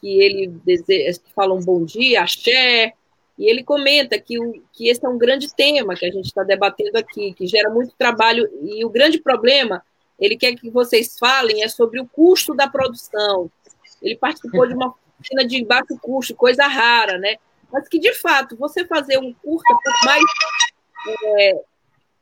Que 0.00 0.20
ele 0.22 0.46
deseja, 0.64 1.18
fala 1.34 1.54
um 1.54 1.64
bom 1.64 1.84
dia, 1.84 2.22
axé, 2.22 2.92
e 3.38 3.48
ele 3.48 3.62
comenta 3.62 4.18
que, 4.18 4.38
o, 4.38 4.62
que 4.72 4.88
esse 4.88 5.04
é 5.04 5.08
um 5.08 5.16
grande 5.16 5.54
tema 5.54 5.94
que 5.94 6.04
a 6.04 6.10
gente 6.10 6.26
está 6.26 6.42
debatendo 6.42 6.98
aqui, 6.98 7.32
que 7.34 7.46
gera 7.46 7.70
muito 7.70 7.94
trabalho, 7.96 8.48
e 8.62 8.84
o 8.84 8.90
grande 8.90 9.20
problema, 9.20 9.82
ele 10.18 10.36
quer 10.36 10.54
que 10.54 10.68
vocês 10.70 11.16
falem, 11.18 11.62
é 11.62 11.68
sobre 11.68 12.00
o 12.00 12.06
custo 12.06 12.54
da 12.54 12.68
produção. 12.68 13.50
Ele 14.02 14.16
participou 14.16 14.66
de 14.66 14.74
uma 14.74 14.92
oficina 15.18 15.46
de 15.46 15.64
baixo 15.64 15.96
custo, 16.00 16.34
coisa 16.34 16.66
rara, 16.66 17.16
né? 17.18 17.36
mas 17.72 17.88
que, 17.88 17.98
de 17.98 18.12
fato, 18.14 18.56
você 18.56 18.84
fazer 18.84 19.18
um 19.18 19.32
curta, 19.32 19.74
por 19.84 20.04
mais 20.04 20.22
é, 21.22 21.60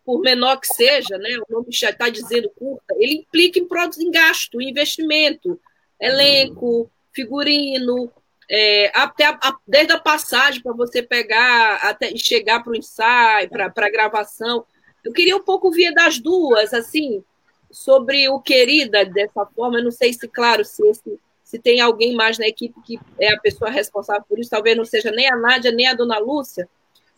por 0.05 0.21
menor 0.21 0.61
que 0.61 0.67
seja, 0.69 1.17
né, 1.19 1.31
o 1.49 1.53
nome 1.53 1.69
já 1.71 1.91
está 1.91 2.09
dizendo 2.09 2.51
curta, 2.51 2.95
ele 2.97 3.21
implica 3.21 3.59
em, 3.59 3.67
em 4.01 4.11
gasto, 4.11 4.61
investimento, 4.61 5.61
elenco, 6.01 6.91
figurino, 7.13 8.13
é, 8.51 8.93
até 8.95 9.25
a, 9.27 9.39
a, 9.43 9.57
desde 9.67 9.93
a 9.93 9.99
passagem 9.99 10.63
para 10.63 10.73
você 10.73 11.03
pegar 11.03 11.77
até 11.83 12.15
chegar 12.17 12.63
para 12.63 12.73
o 12.73 12.77
ensaio, 12.77 13.49
para 13.51 13.73
a 13.75 13.91
gravação. 13.91 14.65
Eu 15.05 15.13
queria 15.13 15.37
um 15.37 15.43
pouco 15.43 15.71
ver 15.71 15.93
das 15.93 16.19
duas, 16.19 16.73
assim, 16.73 17.23
sobre 17.71 18.29
o 18.29 18.41
querida 18.41 19.05
dessa 19.05 19.47
forma. 19.47 19.79
Eu 19.79 19.85
não 19.85 19.91
sei 19.91 20.13
se, 20.13 20.27
claro, 20.29 20.65
se 20.65 20.87
esse 20.87 21.19
se 21.47 21.61
tem 21.61 21.81
alguém 21.81 22.17
mais 22.17 22.39
na 22.39 22.49
equipe 22.49 22.75
que 22.83 22.99
é 23.21 23.33
a 23.33 23.39
pessoa 23.39 23.71
responsável 23.71 24.25
por 24.29 24.37
isso, 24.37 24.51
talvez 24.51 24.77
não 24.77 24.85
seja 24.85 25.13
nem 25.13 25.31
a 25.31 25.37
Nádia, 25.37 25.71
nem 25.71 25.87
a 25.87 25.95
dona 25.95 26.19
Lúcia, 26.19 26.69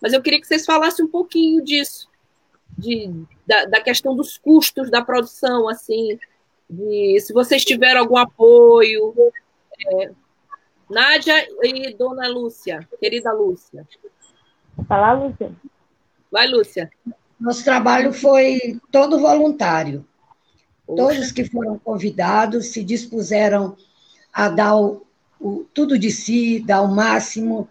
mas 0.03 0.13
eu 0.13 0.21
queria 0.21 0.39
que 0.39 0.47
vocês 0.47 0.67
falassem 0.67 1.07
um 1.07 1.09
pouquinho 1.09 1.65
disso, 1.65 2.07
de, 2.77 3.11
da, 3.47 3.65
da 3.65 3.81
questão 3.81 4.15
dos 4.15 4.37
custos 4.37 4.91
da 4.91 5.01
produção, 5.01 5.67
assim, 5.67 6.19
de 6.69 7.19
se 7.21 7.33
vocês 7.33 7.65
tiveram 7.65 8.01
algum 8.01 8.19
apoio. 8.19 9.15
É, 9.87 10.11
Nádia 10.91 11.47
e 11.63 11.95
dona 11.95 12.27
Lúcia, 12.29 12.87
querida 12.99 13.33
Lúcia. 13.33 13.87
Falar, 14.87 15.13
Lúcia. 15.13 15.53
Vai, 16.31 16.47
Lúcia. 16.49 16.91
Nosso 17.39 17.63
trabalho 17.63 18.13
foi 18.13 18.81
todo 18.91 19.21
voluntário. 19.21 20.05
Poxa. 20.87 21.03
Todos 21.03 21.33
que 21.33 21.45
foram 21.45 21.79
convidados 21.79 22.69
se 22.69 22.83
dispuseram 22.83 23.77
a 24.33 24.49
dar 24.49 24.77
o, 24.77 25.07
o, 25.39 25.65
tudo 25.75 25.99
de 25.99 26.11
si, 26.11 26.61
dar 26.61 26.83
o 26.83 26.89
máximo. 26.89 27.69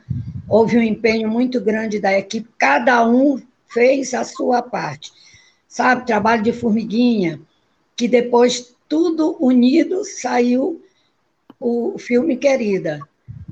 Houve 0.47 0.77
um 0.77 0.83
empenho 0.83 1.29
muito 1.29 1.59
grande 1.59 1.99
da 1.99 2.17
equipe, 2.17 2.47
cada 2.57 3.05
um 3.07 3.41
fez 3.67 4.13
a 4.13 4.23
sua 4.23 4.61
parte. 4.61 5.11
Sabe, 5.67 6.05
trabalho 6.05 6.43
de 6.43 6.53
formiguinha, 6.53 7.41
que 7.95 8.07
depois, 8.07 8.73
tudo 8.87 9.35
unido, 9.39 10.05
saiu 10.05 10.81
o 11.59 11.97
filme 11.97 12.37
Querida. 12.37 12.99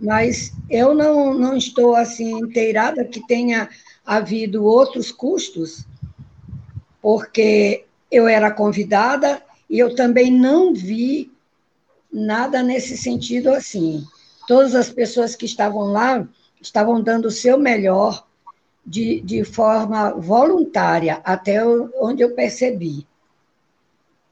Mas 0.01 0.53
eu 0.69 0.93
não, 0.93 1.33
não 1.33 1.57
estou 1.57 1.95
assim 1.95 2.37
inteirada 2.39 3.05
que 3.05 3.25
tenha 3.25 3.69
havido 4.05 4.63
outros 4.63 5.11
custos, 5.11 5.85
porque 7.01 7.85
eu 8.11 8.27
era 8.27 8.51
convidada 8.51 9.41
e 9.69 9.79
eu 9.79 9.95
também 9.95 10.31
não 10.31 10.73
vi 10.73 11.31
nada 12.11 12.61
nesse 12.61 12.97
sentido 12.97 13.49
assim. 13.49 14.05
Todas 14.47 14.75
as 14.75 14.89
pessoas 14.89 15.35
que 15.35 15.45
estavam 15.45 15.91
lá 15.91 16.27
estavam 16.61 17.01
dando 17.01 17.25
o 17.25 17.31
seu 17.31 17.57
melhor 17.57 18.25
de, 18.85 19.19
de 19.21 19.43
forma 19.43 20.11
voluntária, 20.11 21.19
até 21.23 21.65
onde 21.65 22.21
eu 22.21 22.35
percebi. 22.35 23.07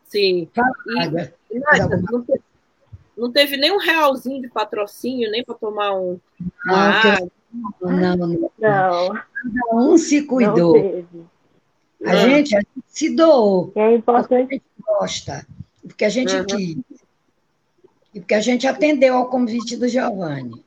Sim. 0.06 0.48
Fala, 0.54 1.34
e, 1.50 1.60
teve, 1.60 2.43
não 3.18 3.32
teve 3.32 3.58
nem 3.58 3.72
um 3.72 3.78
realzinho 3.78 4.42
de 4.42 4.50
patrocínio, 4.50 5.32
nem 5.32 5.44
para 5.44 5.56
tomar 5.56 5.96
um. 5.96 6.20
Ah, 6.68 7.18
não, 7.82 7.92
não, 7.92 8.18
não, 8.18 8.28
não. 8.28 8.50
Cada 8.58 9.76
um 9.76 9.98
se 9.98 10.24
cuidou. 10.24 11.06
A 12.06 12.16
gente, 12.16 12.56
a 12.56 12.60
gente 12.60 12.84
se 12.88 13.16
doou. 13.16 13.72
É 13.76 13.96
importante. 13.96 14.48
Porque 14.48 14.56
a 14.56 14.58
gente 14.58 14.64
gosta, 14.86 15.48
porque 15.88 16.06
a 16.06 16.10
gente 16.10 16.36
uhum. 16.36 16.46
quis 16.46 16.78
e 18.14 18.20
porque 18.20 18.36
a 18.36 18.42
gente 18.42 18.68
atendeu 18.68 19.16
ao 19.16 19.30
convite 19.30 19.76
do 19.76 19.88
Giovanni. 19.88 20.64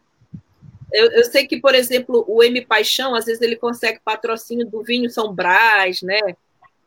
Eu, 0.92 1.10
eu, 1.12 1.24
sei 1.24 1.46
que, 1.46 1.60
por 1.60 1.74
exemplo, 1.74 2.24
o 2.26 2.42
M 2.42 2.64
Paixão, 2.64 3.14
às 3.14 3.24
vezes 3.24 3.40
ele 3.40 3.56
consegue 3.56 4.00
patrocínio 4.04 4.66
do 4.66 4.82
vinho 4.82 5.10
São 5.10 5.32
Brás, 5.32 6.02
né? 6.02 6.20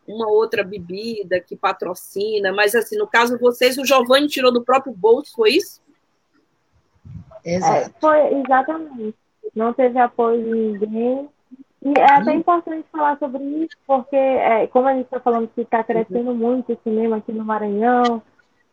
Uma 0.06 0.28
outra 0.28 0.64
bebida 0.64 1.40
que 1.40 1.54
patrocina, 1.56 2.52
mas 2.52 2.74
assim, 2.74 2.96
no 2.96 3.06
caso 3.06 3.36
de 3.36 3.40
vocês, 3.40 3.78
o 3.78 3.84
Giovanni 3.84 4.26
tirou 4.26 4.52
do 4.52 4.64
próprio 4.64 4.92
bolso, 4.92 5.32
foi 5.34 5.50
isso? 5.50 5.80
Exato. 7.44 7.90
É, 7.90 8.00
foi, 8.00 8.34
exatamente. 8.40 9.16
Não 9.54 9.72
teve 9.72 9.98
apoio 9.98 10.42
de 10.42 10.50
ninguém. 10.86 11.28
E 11.82 11.98
é 11.98 12.12
até 12.12 12.34
importante 12.34 12.86
falar 12.92 13.18
sobre 13.18 13.42
isso, 13.42 13.76
porque, 13.86 14.16
é, 14.16 14.66
como 14.66 14.86
a 14.86 14.92
gente 14.92 15.04
está 15.04 15.18
falando 15.18 15.48
que 15.48 15.62
está 15.62 15.82
crescendo 15.82 16.34
muito 16.34 16.72
o 16.72 16.78
cinema 16.84 17.16
aqui 17.16 17.32
no 17.32 17.44
Maranhão, 17.44 18.22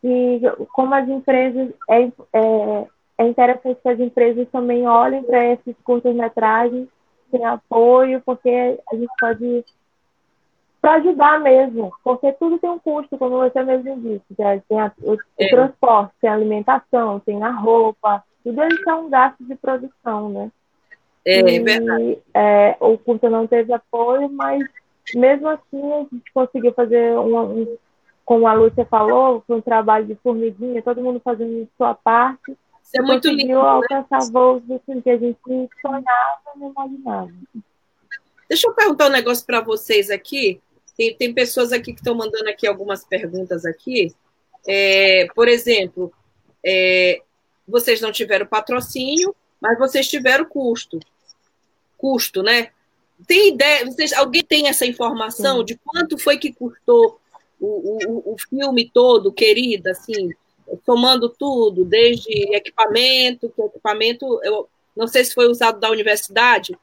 e 0.04 0.40
como 0.72 0.94
as 0.94 1.08
empresas, 1.08 1.72
é, 1.88 2.02
é, 2.32 2.86
é 3.18 3.26
interessante 3.26 3.80
que 3.82 3.88
as 3.88 3.98
empresas 3.98 4.46
também 4.52 4.86
olhem 4.86 5.22
para 5.22 5.52
esses 5.52 5.74
curtas-metragens 5.82 6.88
sem 7.30 7.44
apoio, 7.44 8.22
porque 8.24 8.78
a 8.90 8.94
gente 8.94 9.12
pode 9.18 9.64
para 10.80 10.94
ajudar 10.94 11.40
mesmo, 11.40 11.92
porque 12.04 12.32
tudo 12.32 12.58
tem 12.58 12.70
um 12.70 12.78
custo, 12.78 13.18
como 13.18 13.38
você 13.38 13.62
mesmo 13.62 14.00
disse. 14.00 14.24
Tem 14.68 14.80
a, 14.80 14.92
o, 15.02 15.14
o 15.14 15.18
é. 15.38 15.48
transporte, 15.48 16.12
tem 16.20 16.30
a 16.30 16.34
alimentação, 16.34 17.20
tem 17.20 17.42
a 17.42 17.50
roupa, 17.50 18.22
tudo 18.44 18.64
isso 18.64 18.88
é 18.88 18.94
um 18.94 19.10
gasto 19.10 19.44
de 19.44 19.54
produção, 19.56 20.28
né? 20.28 20.50
É, 21.24 21.40
é 21.40 21.54
e, 21.54 21.60
verdade. 21.60 22.18
É, 22.32 22.76
o 22.80 22.96
curso 22.96 23.28
não 23.28 23.46
teve 23.46 23.72
apoio, 23.72 24.28
mas 24.30 24.62
mesmo 25.14 25.48
assim 25.48 25.92
a 25.92 25.98
gente 26.00 26.32
conseguiu 26.32 26.72
fazer 26.72 27.18
um, 27.18 27.38
um 27.38 27.78
como 28.24 28.46
a 28.46 28.52
Lúcia 28.52 28.84
falou, 28.84 29.42
foi 29.46 29.56
um 29.56 29.60
trabalho 29.62 30.04
de 30.04 30.14
formiguinha, 30.16 30.82
todo 30.82 31.00
mundo 31.00 31.18
fazendo 31.24 31.66
sua 31.78 31.94
parte. 31.94 32.56
Isso 32.82 32.96
é 32.96 33.02
muito 33.02 33.28
lindo. 33.28 33.54
Né? 33.54 33.54
alcançar 33.54 34.20
né? 34.20 34.30
voos 34.30 34.62
assim, 34.70 35.00
que 35.00 35.10
a 35.10 35.16
gente 35.16 35.38
sonhava 35.80 36.04
e 36.54 36.58
não 36.58 36.70
imaginava. 36.70 37.32
Deixa 38.48 38.68
eu 38.68 38.74
perguntar 38.74 39.06
um 39.06 39.12
negócio 39.12 39.46
para 39.46 39.62
vocês 39.62 40.10
aqui. 40.10 40.60
Tem, 40.98 41.14
tem 41.14 41.32
pessoas 41.32 41.72
aqui 41.72 41.92
que 41.92 42.00
estão 42.00 42.16
mandando 42.16 42.48
aqui 42.50 42.66
algumas 42.66 43.04
perguntas 43.04 43.64
aqui. 43.64 44.12
É, 44.66 45.28
por 45.32 45.46
exemplo, 45.46 46.12
é, 46.66 47.22
vocês 47.66 48.00
não 48.00 48.10
tiveram 48.10 48.46
patrocínio, 48.46 49.34
mas 49.60 49.78
vocês 49.78 50.08
tiveram 50.08 50.44
custo. 50.44 50.98
Custo, 51.96 52.42
né? 52.42 52.70
Tem 53.28 53.54
ideia? 53.54 53.84
Vocês, 53.86 54.12
alguém 54.12 54.42
tem 54.42 54.66
essa 54.66 54.84
informação 54.84 55.58
Sim. 55.58 55.64
de 55.66 55.76
quanto 55.76 56.18
foi 56.18 56.36
que 56.36 56.52
custou 56.52 57.20
o, 57.60 57.98
o, 58.26 58.34
o 58.34 58.36
filme 58.36 58.90
todo, 58.92 59.32
querida, 59.32 59.92
assim, 59.92 60.32
somando 60.84 61.28
tudo, 61.28 61.84
desde 61.84 62.30
equipamento, 62.54 63.50
que 63.50 63.62
equipamento, 63.62 64.40
eu 64.42 64.68
não 64.96 65.06
sei 65.06 65.24
se 65.24 65.34
foi 65.34 65.48
usado 65.48 65.78
da 65.78 65.90
universidade, 65.90 66.76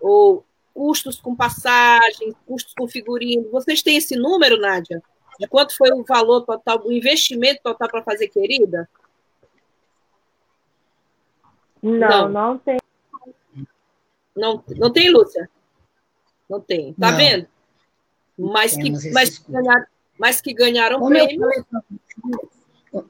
ou 0.00 0.44
custos 0.74 1.20
com 1.20 1.36
passagem, 1.36 2.34
custos 2.46 2.74
com 2.74 2.88
figurino. 2.88 3.48
Vocês 3.50 3.80
têm 3.80 3.96
esse 3.96 4.16
número, 4.16 4.60
Nádia? 4.60 5.00
De 5.38 5.46
quanto 5.46 5.76
foi 5.76 5.90
o 5.92 6.04
valor 6.04 6.42
total, 6.42 6.84
o 6.84 6.92
investimento 6.92 7.62
total 7.62 7.88
para 7.88 8.02
fazer 8.02 8.28
querida? 8.28 8.88
Não, 11.82 11.98
não, 11.98 12.28
não 12.28 12.58
tem. 12.58 12.78
Não, 14.34 14.64
não 14.76 14.92
tem, 14.92 15.10
Lúcia? 15.10 15.48
Não 16.48 16.60
tem. 16.60 16.92
Tá 16.94 17.10
não. 17.10 17.16
vendo? 17.16 17.46
Mas 18.36 18.76
que, 18.76 18.90
mas, 19.12 19.38
que 19.38 19.52
ganharam, 19.52 19.86
mas 20.18 20.40
que 20.40 20.52
ganharam 20.52 20.98
Como 20.98 21.10
prêmio. 21.10 21.48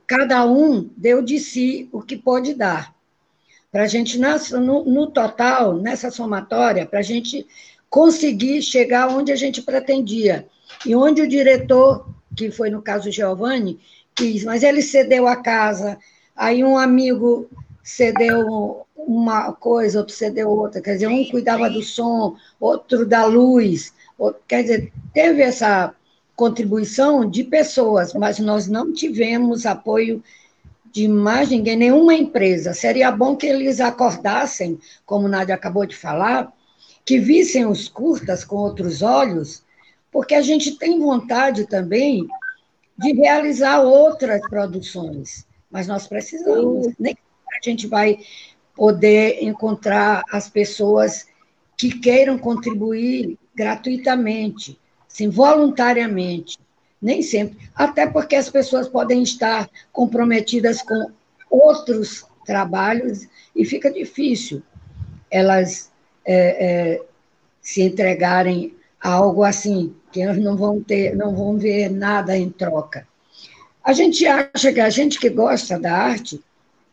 Cada 0.06 0.44
um 0.44 0.90
deu 0.96 1.22
de 1.22 1.38
si 1.38 1.88
o 1.92 2.02
que 2.02 2.16
pôde 2.16 2.54
dar. 2.54 2.93
Para 3.74 3.82
a 3.82 3.86
gente, 3.88 4.20
no, 4.20 4.84
no 4.84 5.08
total, 5.08 5.74
nessa 5.74 6.08
somatória, 6.08 6.86
para 6.86 7.00
a 7.00 7.02
gente 7.02 7.44
conseguir 7.90 8.62
chegar 8.62 9.08
onde 9.08 9.32
a 9.32 9.36
gente 9.36 9.60
pretendia. 9.62 10.46
E 10.86 10.94
onde 10.94 11.20
o 11.20 11.26
diretor, 11.26 12.08
que 12.36 12.52
foi 12.52 12.70
no 12.70 12.80
caso 12.80 13.10
Giovanni, 13.10 13.80
quis, 14.14 14.44
mas 14.44 14.62
ele 14.62 14.80
cedeu 14.80 15.26
a 15.26 15.34
casa, 15.34 15.98
aí 16.36 16.62
um 16.62 16.78
amigo 16.78 17.50
cedeu 17.82 18.86
uma 18.96 19.52
coisa, 19.52 19.98
outro 19.98 20.14
cedeu 20.14 20.50
outra, 20.50 20.80
quer 20.80 20.92
dizer, 20.92 21.08
um 21.08 21.28
cuidava 21.28 21.68
do 21.68 21.82
som, 21.82 22.36
outro 22.60 23.04
da 23.04 23.24
luz, 23.24 23.92
outro, 24.16 24.40
quer 24.46 24.62
dizer, 24.62 24.92
teve 25.12 25.42
essa 25.42 25.92
contribuição 26.36 27.28
de 27.28 27.42
pessoas, 27.42 28.14
mas 28.14 28.38
nós 28.38 28.68
não 28.68 28.92
tivemos 28.92 29.66
apoio 29.66 30.22
de 30.94 31.08
mais 31.08 31.50
ninguém, 31.50 31.76
nenhuma 31.76 32.14
empresa. 32.14 32.72
Seria 32.72 33.10
bom 33.10 33.34
que 33.34 33.46
eles 33.46 33.80
acordassem, 33.80 34.78
como 35.04 35.26
Nádia 35.26 35.56
acabou 35.56 35.84
de 35.84 35.96
falar, 35.96 36.52
que 37.04 37.18
vissem 37.18 37.66
os 37.66 37.88
curtas 37.88 38.44
com 38.44 38.54
outros 38.54 39.02
olhos, 39.02 39.64
porque 40.12 40.36
a 40.36 40.40
gente 40.40 40.78
tem 40.78 41.00
vontade 41.00 41.66
também 41.66 42.24
de 42.96 43.12
realizar 43.12 43.80
outras 43.80 44.40
produções, 44.48 45.44
mas 45.68 45.88
nós 45.88 46.06
precisamos, 46.06 46.94
nem 46.96 47.18
a 47.52 47.58
gente 47.60 47.88
vai 47.88 48.20
poder 48.76 49.42
encontrar 49.42 50.22
as 50.30 50.48
pessoas 50.48 51.26
que 51.76 51.98
queiram 51.98 52.38
contribuir 52.38 53.36
gratuitamente, 53.52 54.78
sim, 55.08 55.28
voluntariamente. 55.28 56.56
Nem 57.04 57.20
sempre. 57.20 57.68
Até 57.74 58.06
porque 58.06 58.34
as 58.34 58.48
pessoas 58.48 58.88
podem 58.88 59.22
estar 59.22 59.68
comprometidas 59.92 60.80
com 60.80 61.10
outros 61.50 62.24
trabalhos 62.46 63.28
e 63.54 63.62
fica 63.66 63.92
difícil 63.92 64.62
elas 65.30 65.92
é, 66.24 66.94
é, 66.94 67.02
se 67.60 67.82
entregarem 67.82 68.74
a 68.98 69.10
algo 69.10 69.42
assim, 69.42 69.94
que 70.10 70.22
elas 70.22 70.38
não 70.38 70.56
vão 70.56 70.82
ter, 70.82 71.14
não 71.14 71.36
vão 71.36 71.58
ver 71.58 71.90
nada 71.90 72.34
em 72.38 72.48
troca. 72.48 73.06
A 73.84 73.92
gente 73.92 74.26
acha 74.26 74.72
que 74.72 74.80
a 74.80 74.88
gente 74.88 75.20
que 75.20 75.28
gosta 75.28 75.78
da 75.78 75.92
arte 75.92 76.42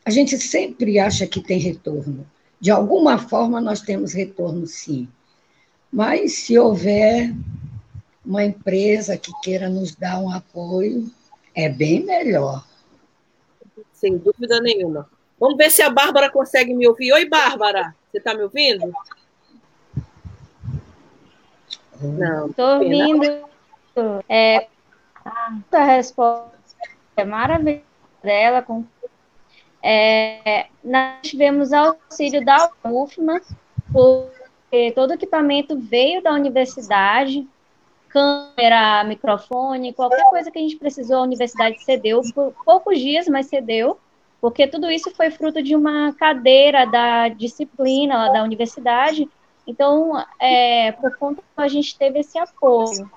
a 0.04 0.10
gente 0.10 0.38
sempre 0.38 1.00
acha 1.00 1.26
que 1.26 1.40
tem 1.40 1.58
retorno. 1.58 2.28
De 2.60 2.70
alguma 2.70 3.18
forma, 3.18 3.62
nós 3.62 3.80
temos 3.80 4.12
retorno, 4.12 4.68
sim. 4.68 5.08
Mas 5.90 6.34
se 6.34 6.58
houver 6.58 7.34
uma 8.26 8.44
empresa 8.44 9.18
que 9.18 9.32
queira 9.42 9.68
nos 9.68 9.96
dar 9.96 10.20
um 10.20 10.32
apoio, 10.32 11.10
é 11.56 11.68
bem 11.68 12.04
melhor. 12.04 12.66
Sem 13.92 14.18
dúvida 14.18 14.60
nenhuma. 14.62 15.10
Vamos 15.40 15.58
ver 15.58 15.72
se 15.72 15.82
a 15.82 15.90
Bárbara 15.90 16.30
consegue 16.30 16.74
me 16.74 16.88
ouvir. 16.88 17.12
Oi, 17.14 17.28
Bárbara, 17.28 17.96
você 18.12 18.20
está 18.20 18.34
me 18.34 18.44
ouvindo? 18.44 18.94
Não. 22.00 22.48
Estou 22.48 22.76
ouvindo. 22.76 23.24
É, 24.30 24.68
a 25.26 25.84
resposta 25.84 26.52
é 27.18 27.26
maravilhosa 27.26 27.84
dela, 28.24 28.62
com 28.62 28.86
é, 29.84 30.68
nós 30.84 31.22
tivemos 31.24 31.74
auxílio 31.74 32.46
da 32.46 32.72
UFMA, 32.84 33.42
porque 33.92 34.92
todo 34.94 35.10
o 35.10 35.14
equipamento 35.14 35.78
veio 35.78 36.22
da 36.22 36.32
universidade, 36.34 37.48
câmera, 38.12 39.04
microfone, 39.04 39.94
qualquer 39.94 40.24
coisa 40.30 40.52
que 40.52 40.60
a 40.60 40.62
gente 40.62 40.78
precisou, 40.78 41.18
a 41.18 41.24
universidade 41.24 41.84
cedeu, 41.84 42.22
por 42.34 42.54
poucos 42.66 43.00
dias, 43.00 43.28
mas 43.28 43.48
cedeu, 43.48 43.98
porque 44.40 44.68
tudo 44.68 44.90
isso 44.90 45.12
foi 45.12 45.30
fruto 45.32 45.62
de 45.62 45.76
uma 45.76 46.14
cadeira 46.14 46.86
da 46.86 47.30
disciplina 47.30 48.32
da 48.32 48.44
universidade, 48.44 49.30
então, 49.66 50.14
é, 50.40 50.92
por 50.94 51.16
conta 51.18 51.42
a 51.56 51.68
gente 51.68 51.98
teve 51.98 52.20
esse 52.20 52.38
apoio. 52.38 53.10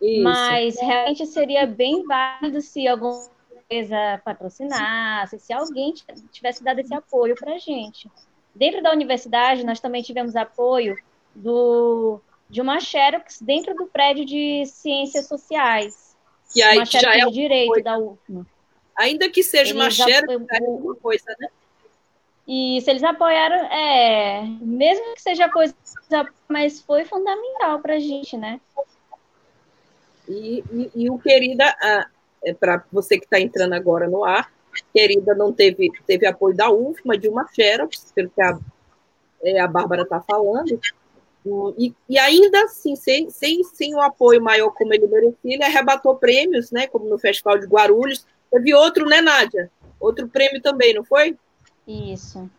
Isso. 0.00 0.22
Mas 0.22 0.80
realmente 0.80 1.26
seria 1.26 1.66
bem 1.66 2.04
válido 2.06 2.60
se 2.60 2.86
algum 2.86 3.26
empresa 3.66 4.20
patrocinasse, 4.24 5.38
se 5.38 5.52
alguém 5.52 5.92
tivesse 6.30 6.62
dado 6.62 6.78
esse 6.78 6.94
apoio 6.94 7.34
para 7.34 7.54
a 7.54 7.58
gente. 7.58 8.08
Dentro 8.54 8.82
da 8.82 8.92
universidade, 8.92 9.66
nós 9.66 9.80
também 9.80 10.02
tivemos 10.02 10.36
apoio 10.36 10.96
do, 11.34 12.20
de 12.48 12.60
uma 12.60 12.80
Xerox 12.80 13.40
dentro 13.40 13.74
do 13.74 13.86
prédio 13.86 14.24
de 14.24 14.64
Ciências 14.66 15.26
Sociais. 15.26 16.16
Que 16.52 16.62
aí 16.62 16.78
uma 16.78 16.86
Xerox 16.86 17.16
já 17.16 17.22
é 17.22 17.26
de 17.26 17.32
Direito 17.32 17.82
da 17.82 17.98
UFMA. 17.98 18.46
Ainda 18.96 19.28
que 19.28 19.42
seja 19.42 19.72
eles 19.72 19.82
uma 19.82 19.90
Xerox, 19.90 20.46
é 20.50 20.58
uma 20.62 20.94
coisa, 20.96 21.36
né? 21.38 21.48
Isso, 22.48 22.88
eles 22.88 23.02
apoiaram, 23.02 23.56
é, 23.72 24.44
mesmo 24.60 25.14
que 25.14 25.22
seja 25.22 25.48
coisa, 25.48 25.74
mas 26.48 26.80
foi 26.80 27.04
fundamental 27.04 27.80
para 27.80 27.94
a 27.94 27.98
gente, 27.98 28.36
né? 28.36 28.60
E, 30.28 30.62
e, 30.72 30.90
e 30.94 31.10
o 31.10 31.18
querida, 31.18 31.76
é, 32.44 32.54
para 32.54 32.84
você 32.92 33.18
que 33.18 33.24
está 33.24 33.40
entrando 33.40 33.72
agora 33.72 34.08
no 34.08 34.24
ar, 34.24 34.52
querida 34.94 35.34
não 35.34 35.52
teve, 35.52 35.90
teve 36.06 36.26
apoio 36.26 36.54
da 36.54 36.70
UFMA, 36.70 37.18
de 37.18 37.28
uma 37.28 37.48
Xerox, 37.52 38.12
pelo 38.14 38.30
que 38.30 38.40
a, 38.40 38.56
é, 39.42 39.60
a 39.60 39.66
Bárbara 39.66 40.02
está 40.02 40.20
falando, 40.20 40.80
e, 41.78 41.94
e, 42.08 42.18
ainda 42.18 42.62
assim, 42.64 42.96
sem, 42.96 43.30
sem, 43.30 43.62
sem 43.62 43.94
o 43.94 44.00
apoio 44.00 44.42
maior 44.42 44.70
como 44.70 44.92
ele 44.92 45.06
merecia, 45.06 45.36
ele 45.44 45.64
arrebatou 45.64 46.16
prêmios, 46.16 46.70
né, 46.70 46.86
como 46.86 47.08
no 47.08 47.18
Festival 47.18 47.58
de 47.58 47.66
Guarulhos. 47.66 48.26
Teve 48.50 48.74
outro, 48.74 49.06
né, 49.06 49.20
Nádia? 49.20 49.70
Outro 50.00 50.28
prêmio 50.28 50.60
também, 50.60 50.94
não 50.94 51.04
foi? 51.04 51.36
Isso. 51.86 52.50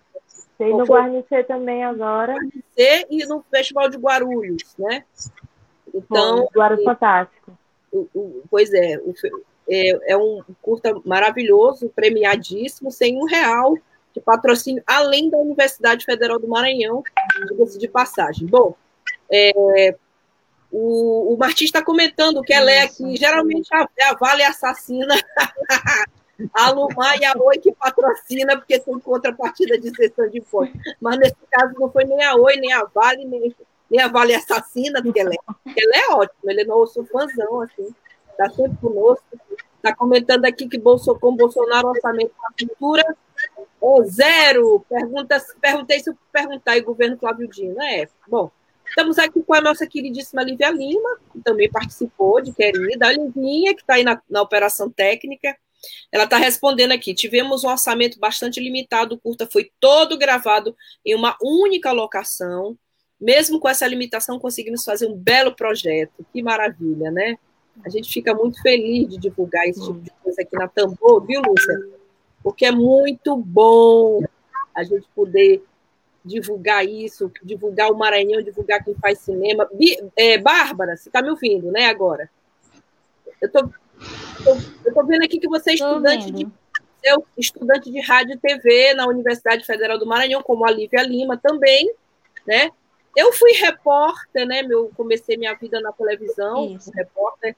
Tem 0.57 0.75
no 0.75 0.85
Guarnicê 0.85 1.43
também 1.43 1.83
agora. 1.83 2.33
Guarnicê 2.33 3.07
e 3.09 3.25
no 3.25 3.43
Festival 3.51 3.89
de 3.89 3.97
Guarulhos, 3.97 4.75
né? 4.77 5.03
Então. 5.93 6.47
Guarulhos 6.55 6.83
Fantástico. 6.83 7.57
O, 7.91 8.07
o, 8.13 8.43
pois 8.49 8.73
é, 8.73 8.97
o, 8.97 9.13
é, 9.69 10.13
é 10.13 10.17
um 10.17 10.41
curta 10.61 10.99
maravilhoso, 11.05 11.89
premiadíssimo, 11.89 12.91
sem 12.91 13.17
um 13.17 13.25
real 13.25 13.77
de 14.17 14.23
patrocínio, 14.23 14.83
além 14.85 15.29
da 15.29 15.37
Universidade 15.37 16.05
Federal 16.05 16.39
do 16.39 16.47
Maranhão, 16.47 17.03
diga-se 17.49 17.77
de 17.77 17.87
passagem. 17.87 18.47
Bom, 18.47 18.75
é, 19.31 19.95
o, 20.71 21.33
o 21.33 21.37
Martins 21.37 21.67
está 21.67 21.83
comentando 21.83 22.41
que 22.41 22.53
ela 22.53 22.71
é 22.71 22.81
aqui, 22.81 23.15
geralmente 23.15 23.69
a, 23.73 23.87
a 24.09 24.15
Vale 24.15 24.43
Assassina, 24.43 25.15
a 26.53 26.71
Lumar 26.71 27.19
e 27.19 27.25
a 27.25 27.33
Oi 27.37 27.57
que 27.57 27.71
patrocina, 27.71 28.57
porque 28.57 28.79
tem 28.79 28.99
contrapartida 28.99 29.77
de 29.77 29.95
sessão 29.95 30.29
de 30.29 30.39
imposto. 30.39 30.77
Mas 30.99 31.17
nesse 31.17 31.35
caso 31.51 31.73
não 31.79 31.89
foi 31.89 32.05
nem 32.05 32.23
a 32.23 32.35
Oi, 32.35 32.55
nem 32.57 32.73
a 32.73 32.83
Vale, 32.85 33.25
nem, 33.25 33.55
nem 33.89 34.01
a 34.01 34.07
Vale 34.07 34.35
Assassina, 34.35 35.01
porque 35.01 35.19
ela 35.19 35.31
é, 35.33 35.37
ela 35.65 35.95
é 35.95 36.15
ótima, 36.15 36.51
ele 36.51 36.61
é 36.61 36.65
nosso 36.65 37.05
fãzão, 37.05 37.61
assim 37.61 37.93
está 38.37 38.49
sempre 38.51 38.77
conosco. 38.77 39.25
Está 39.75 39.95
comentando 39.95 40.45
aqui 40.45 40.67
que 40.67 40.77
Bolso, 40.77 41.17
com 41.19 41.35
Bolsonaro 41.35 41.89
orçamento 41.89 42.31
da 42.41 42.67
cultura 42.67 43.17
é 43.81 44.03
zero. 44.05 44.85
Pergunta, 44.89 45.43
perguntei 45.61 45.99
se 45.99 46.09
eu 46.09 46.17
perguntar 46.31 46.73
aí, 46.73 46.81
governo 46.81 47.17
Flávio 47.17 47.47
Dino. 47.47 47.81
É, 47.81 48.07
bom. 48.27 48.51
Estamos 48.87 49.19
aqui 49.19 49.43
com 49.43 49.53
a 49.53 49.61
nossa 49.61 49.85
queridíssima 49.85 50.43
Lívia 50.43 50.71
Lima, 50.71 51.19
que 51.31 51.41
também 51.41 51.69
participou 51.69 52.41
de 52.41 52.53
querida. 52.53 53.07
A 53.07 53.11
Livinha, 53.11 53.75
que 53.75 53.81
está 53.81 53.95
aí 53.95 54.03
na, 54.03 54.21
na 54.29 54.41
operação 54.41 54.89
técnica. 54.89 55.55
Ela 56.11 56.23
está 56.23 56.37
respondendo 56.37 56.93
aqui. 56.93 57.13
Tivemos 57.13 57.63
um 57.63 57.69
orçamento 57.69 58.17
bastante 58.19 58.59
limitado. 58.59 59.15
O 59.15 59.19
curta 59.19 59.45
foi 59.45 59.71
todo 59.79 60.17
gravado 60.17 60.75
em 61.05 61.13
uma 61.13 61.37
única 61.41 61.91
locação. 61.91 62.77
Mesmo 63.19 63.59
com 63.59 63.67
essa 63.67 63.85
limitação, 63.85 64.39
conseguimos 64.39 64.83
fazer 64.83 65.07
um 65.07 65.15
belo 65.15 65.55
projeto. 65.55 66.25
Que 66.31 66.41
maravilha, 66.41 67.11
né? 67.11 67.37
A 67.85 67.89
gente 67.89 68.09
fica 68.11 68.33
muito 68.33 68.61
feliz 68.61 69.09
de 69.09 69.17
divulgar 69.17 69.67
esse 69.67 69.81
tipo 69.81 69.99
de 69.99 70.11
coisa 70.23 70.41
aqui 70.41 70.55
na 70.55 70.67
Tambor, 70.67 71.25
viu, 71.25 71.41
Lúcia? 71.41 71.96
Porque 72.47 72.65
é 72.65 72.71
muito 72.71 73.35
bom 73.35 74.23
a 74.73 74.81
gente 74.81 75.05
poder 75.13 75.61
divulgar 76.23 76.85
isso, 76.85 77.29
divulgar 77.43 77.91
o 77.91 77.97
Maranhão, 77.97 78.41
divulgar 78.41 78.81
quem 78.81 78.95
faz 78.95 79.19
cinema. 79.19 79.69
É, 80.15 80.37
Bárbara, 80.37 80.95
você 80.95 81.09
está 81.09 81.21
me 81.21 81.29
ouvindo, 81.29 81.69
né, 81.73 81.87
agora? 81.87 82.29
Eu 83.41 83.51
tô, 83.51 83.69
eu 84.85 84.93
tô 84.93 85.05
vendo 85.05 85.25
aqui 85.25 85.41
que 85.41 85.49
você 85.49 85.71
é 85.71 85.73
estudante 85.73 86.31
de, 86.31 86.47
é 87.03 87.15
estudante 87.37 87.91
de 87.91 87.99
rádio 87.99 88.35
e 88.35 88.39
TV 88.39 88.93
na 88.93 89.07
Universidade 89.07 89.65
Federal 89.65 89.99
do 89.99 90.07
Maranhão, 90.07 90.41
como 90.41 90.65
a 90.65 90.71
Lívia 90.71 91.03
Lima 91.03 91.35
também, 91.35 91.93
né? 92.45 92.71
Eu 93.13 93.33
fui 93.33 93.51
repórter, 93.59 94.47
né? 94.47 94.65
Eu 94.69 94.89
comecei 94.95 95.35
minha 95.35 95.53
vida 95.55 95.81
na 95.81 95.91
televisão, 95.91 96.77
repórter 96.95 97.57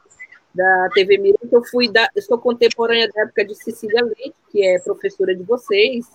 da 0.54 0.90
TV 0.94 1.18
Mirante. 1.18 1.48
Eu 1.52 1.64
fui 1.64 1.92
da, 1.92 2.10
eu 2.16 2.22
sou 2.22 2.38
contemporânea 2.38 3.10
da 3.14 3.24
época 3.24 3.46
de 3.46 3.56
Cecília 3.56 4.04
Leite, 4.04 4.36
que 4.52 4.66
é 4.66 4.80
professora 4.80 5.36
de 5.36 5.44
vocês. 5.44 6.06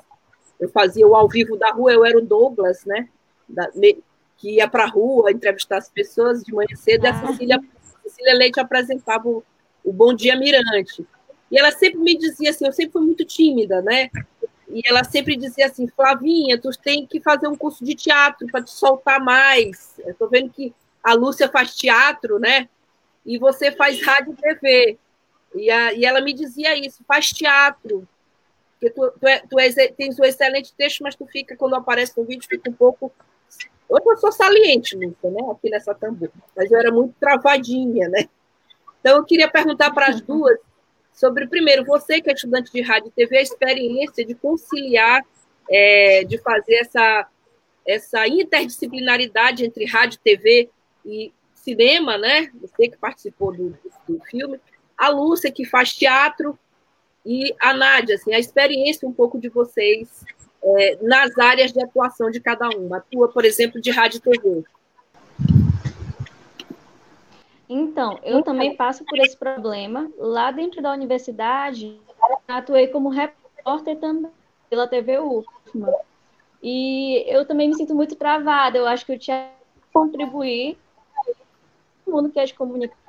Eu 0.58 0.68
fazia 0.68 1.06
o 1.06 1.14
ao 1.14 1.28
vivo 1.28 1.56
da 1.56 1.70
rua, 1.72 1.92
eu 1.92 2.04
era 2.04 2.18
o 2.18 2.22
Douglas, 2.22 2.84
né? 2.84 3.08
Da, 3.48 3.70
que 4.36 4.56
ia 4.56 4.68
para 4.68 4.84
a 4.84 4.88
rua 4.88 5.30
entrevistar 5.30 5.78
as 5.78 5.88
pessoas 5.88 6.42
de 6.42 6.52
manhã 6.52 6.74
cedo. 6.76 7.06
Ah. 7.06 7.08
E 7.08 7.12
a 7.12 7.14
ah. 7.14 7.26
Cecília, 7.26 7.60
Cecília 8.02 8.34
Leite 8.34 8.60
apresentava 8.60 9.28
o, 9.28 9.42
o 9.84 9.92
Bom 9.92 10.14
Dia 10.14 10.36
Mirante. 10.36 11.06
E 11.50 11.58
ela 11.58 11.70
sempre 11.70 11.98
me 12.00 12.16
dizia 12.16 12.50
assim, 12.50 12.66
eu 12.66 12.72
sempre 12.72 12.92
fui 12.92 13.02
muito 13.02 13.24
tímida, 13.24 13.80
né? 13.82 14.10
E 14.68 14.80
ela 14.86 15.04
sempre 15.04 15.36
dizia 15.36 15.66
assim, 15.66 15.86
Flavinha, 15.88 16.58
tu 16.58 16.70
tem 16.70 17.06
que 17.06 17.20
fazer 17.20 17.46
um 17.46 17.56
curso 17.56 17.84
de 17.84 17.94
teatro 17.94 18.46
para 18.48 18.62
te 18.62 18.70
soltar 18.70 19.20
mais. 19.20 19.94
Eu 19.98 20.12
estou 20.12 20.28
vendo 20.28 20.50
que 20.50 20.74
a 21.02 21.14
Lúcia 21.14 21.48
faz 21.48 21.74
teatro, 21.76 22.38
né? 22.38 22.68
E 23.24 23.38
você 23.38 23.72
faz 23.72 24.00
rádio 24.04 24.32
e 24.32 24.36
TV. 24.36 24.98
E, 25.54 25.70
a, 25.70 25.92
e 25.92 26.04
ela 26.04 26.20
me 26.20 26.32
dizia 26.32 26.76
isso, 26.76 27.04
faz 27.06 27.30
teatro. 27.30 28.06
Porque 28.72 28.90
tu, 28.90 29.12
tu, 29.18 29.26
é, 29.26 29.38
tu 29.40 29.58
é, 29.58 29.88
tens 29.88 30.18
um 30.18 30.24
excelente 30.24 30.74
texto, 30.74 31.02
mas 31.02 31.14
tu 31.14 31.26
fica, 31.26 31.56
quando 31.56 31.74
aparece 31.74 32.18
no 32.18 32.24
vídeo, 32.24 32.48
fica 32.48 32.68
um 32.68 32.74
pouco. 32.74 33.12
Hoje 33.88 34.04
eu 34.06 34.16
sou 34.18 34.32
saliente, 34.32 34.96
Lúcia, 34.96 35.30
né? 35.30 35.40
Aqui 35.50 35.70
nessa 35.70 35.94
tambor. 35.94 36.30
Mas 36.56 36.70
eu 36.70 36.78
era 36.78 36.90
muito 36.90 37.14
travadinha, 37.18 38.08
né? 38.08 38.28
Então 39.00 39.16
eu 39.16 39.24
queria 39.24 39.48
perguntar 39.48 39.90
para 39.92 40.06
as 40.06 40.20
duas 40.20 40.58
sobre, 41.12 41.46
primeiro, 41.46 41.84
você 41.84 42.20
que 42.20 42.28
é 42.28 42.32
estudante 42.32 42.72
de 42.72 42.80
rádio 42.80 43.08
e 43.08 43.12
TV, 43.12 43.38
a 43.38 43.42
experiência 43.42 44.24
de 44.24 44.34
conciliar, 44.34 45.22
é, 45.70 46.24
de 46.24 46.38
fazer 46.38 46.74
essa, 46.74 47.28
essa 47.86 48.26
interdisciplinaridade 48.26 49.64
entre 49.64 49.84
rádio, 49.86 50.18
TV 50.22 50.68
e 51.04 51.32
cinema, 51.64 52.18
né? 52.18 52.50
Você 52.60 52.88
que 52.88 52.96
participou 52.96 53.52
do, 53.52 53.76
do 54.06 54.20
filme, 54.26 54.60
a 54.96 55.08
Lúcia 55.08 55.50
que 55.50 55.64
faz 55.64 55.94
teatro 55.94 56.58
e 57.24 57.54
a 57.58 57.72
Nádia, 57.72 58.16
assim, 58.16 58.34
a 58.34 58.38
experiência 58.38 59.08
um 59.08 59.12
pouco 59.12 59.40
de 59.40 59.48
vocês 59.48 60.24
é, 60.62 60.98
nas 61.00 61.36
áreas 61.38 61.72
de 61.72 61.82
atuação 61.82 62.30
de 62.30 62.40
cada 62.40 62.68
uma. 62.68 62.98
A 62.98 63.00
tua, 63.00 63.28
por 63.28 63.44
exemplo, 63.44 63.80
de 63.80 63.90
rádio 63.90 64.18
e 64.18 64.20
TV. 64.20 64.64
Então, 67.68 68.20
eu 68.22 68.42
também 68.42 68.76
passo 68.76 69.04
por 69.04 69.18
esse 69.18 69.36
problema. 69.36 70.10
Lá 70.18 70.50
dentro 70.50 70.82
da 70.82 70.92
universidade, 70.92 71.98
atuei 72.46 72.88
como 72.88 73.08
repórter 73.08 73.98
também 73.98 74.30
pela 74.68 74.86
TV 74.86 75.18
UFMA. 75.18 75.92
E 76.62 77.24
eu 77.26 77.46
também 77.46 77.68
me 77.68 77.74
sinto 77.74 77.94
muito 77.94 78.16
travada. 78.16 78.76
Eu 78.76 78.86
acho 78.86 79.04
que 79.06 79.12
eu 79.12 79.18
tinha 79.18 79.50
contribuir 79.92 80.76
mundo 82.10 82.30
que 82.30 82.38
é 82.38 82.44
de 82.44 82.54
comunicação. 82.54 83.02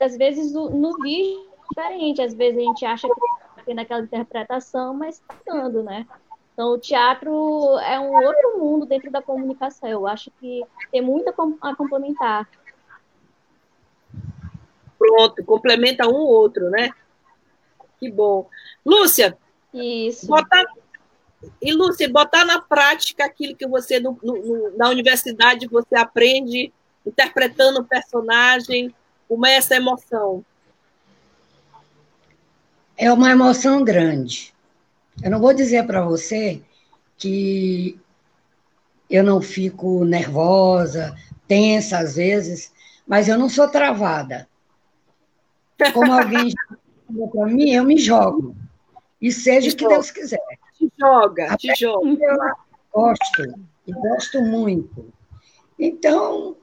Às 0.00 0.16
vezes, 0.16 0.52
no, 0.52 0.70
no 0.70 0.96
vídeo 0.98 1.40
é 1.40 1.68
diferente. 1.68 2.22
Às 2.22 2.34
vezes, 2.34 2.58
a 2.58 2.62
gente 2.62 2.84
acha 2.84 3.08
que 3.08 3.14
está 3.14 3.62
tendo 3.64 3.80
aquela 3.80 4.02
interpretação, 4.02 4.94
mas 4.94 5.16
está 5.16 5.34
dando, 5.46 5.82
né? 5.82 6.06
Então, 6.52 6.72
o 6.72 6.78
teatro 6.78 7.78
é 7.80 7.98
um 7.98 8.14
outro 8.14 8.58
mundo 8.58 8.86
dentro 8.86 9.10
da 9.10 9.20
comunicação. 9.20 9.88
Eu 9.88 10.06
acho 10.06 10.30
que 10.40 10.64
tem 10.90 11.02
muito 11.02 11.28
a 11.60 11.74
complementar. 11.74 12.48
Pronto, 14.96 15.44
complementa 15.44 16.06
um 16.08 16.14
ou 16.14 16.28
outro, 16.28 16.70
né? 16.70 16.90
Que 17.98 18.10
bom. 18.10 18.48
Lúcia, 18.84 19.36
Isso. 19.72 20.26
Botar, 20.26 20.64
e 21.60 21.72
Lúcia, 21.72 22.08
botar 22.08 22.44
na 22.44 22.60
prática 22.60 23.24
aquilo 23.24 23.56
que 23.56 23.66
você 23.66 23.98
no, 23.98 24.18
no, 24.22 24.76
na 24.76 24.88
universidade 24.88 25.66
você 25.66 25.96
aprende 25.96 26.72
interpretando 27.06 27.80
o 27.80 27.84
personagem, 27.84 28.94
como 29.28 29.46
é 29.46 29.56
essa 29.56 29.76
emoção? 29.76 30.44
É 32.96 33.12
uma 33.12 33.30
emoção 33.30 33.82
grande. 33.84 34.54
Eu 35.22 35.30
não 35.30 35.40
vou 35.40 35.52
dizer 35.52 35.86
para 35.86 36.04
você 36.04 36.62
que 37.16 37.98
eu 39.08 39.22
não 39.22 39.40
fico 39.40 40.04
nervosa, 40.04 41.16
tensa 41.46 41.98
às 41.98 42.16
vezes, 42.16 42.72
mas 43.06 43.28
eu 43.28 43.38
não 43.38 43.48
sou 43.48 43.68
travada. 43.68 44.48
Como 45.92 46.12
alguém 46.12 46.52
falou 47.06 47.28
para 47.28 47.46
mim, 47.46 47.70
eu 47.70 47.84
me 47.84 47.96
jogo. 47.98 48.56
E 49.20 49.30
seja 49.32 49.70
o 49.70 49.76
que 49.76 49.86
Deus 49.86 50.10
quiser. 50.10 50.40
Te 50.76 50.92
joga, 50.98 51.56
te 51.56 51.74
joga. 51.74 52.08
Eu 52.08 52.56
gosto, 52.92 53.42
e 53.86 53.92
gosto 53.92 54.42
muito. 54.42 55.12
Então, 55.78 56.56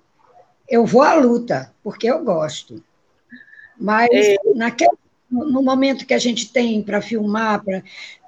eu 0.72 0.86
vou 0.86 1.02
à 1.02 1.14
luta, 1.14 1.72
porque 1.84 2.10
eu 2.10 2.24
gosto. 2.24 2.82
Mas 3.78 4.10
é. 4.12 4.38
naquele, 4.56 4.98
no 5.30 5.62
momento 5.62 6.06
que 6.06 6.14
a 6.14 6.20
gente 6.20 6.52
tem 6.52 6.82
para 6.82 7.02
filmar, 7.02 7.64
pra, 7.64 7.84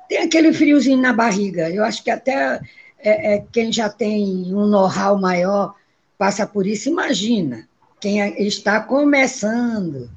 tem 0.09 0.19
aquele 0.19 0.51
friozinho 0.51 1.01
na 1.01 1.13
barriga. 1.13 1.69
Eu 1.69 1.83
acho 1.85 2.03
que 2.03 2.11
até 2.11 2.59
é, 2.99 3.35
é, 3.35 3.45
quem 3.51 3.71
já 3.71 3.89
tem 3.89 4.53
um 4.53 4.67
know-how 4.67 5.17
maior 5.17 5.73
passa 6.17 6.45
por 6.45 6.67
isso. 6.67 6.89
Imagina, 6.89 7.67
quem 7.99 8.19
está 8.45 8.81
começando 8.81 10.09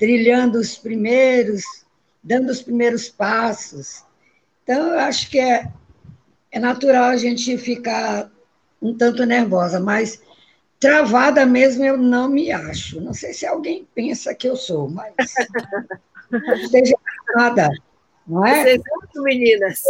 trilhando 0.00 0.58
os 0.58 0.78
primeiros, 0.78 1.62
dando 2.24 2.50
os 2.50 2.62
primeiros 2.62 3.10
passos. 3.10 4.02
Então, 4.62 4.94
eu 4.94 4.98
acho 4.98 5.30
que 5.30 5.38
é, 5.38 5.70
é 6.50 6.58
natural 6.58 7.04
a 7.04 7.16
gente 7.18 7.58
ficar 7.58 8.30
um 8.80 8.96
tanto 8.96 9.26
nervosa, 9.26 9.78
mas 9.78 10.22
travada 10.80 11.44
mesmo 11.44 11.84
eu 11.84 11.96
não 11.98 12.28
me 12.28 12.50
acho. 12.50 13.00
Não 13.00 13.12
sei 13.12 13.34
se 13.34 13.46
alguém 13.46 13.86
pensa 13.94 14.34
que 14.34 14.48
eu 14.48 14.56
sou, 14.56 14.88
mas 14.88 15.14
esteja 16.64 16.96
nada, 17.36 17.68
não 18.26 18.44
é? 18.46 18.62
Vocês 18.62 18.82
são 19.12 19.22
meninas. 19.22 19.82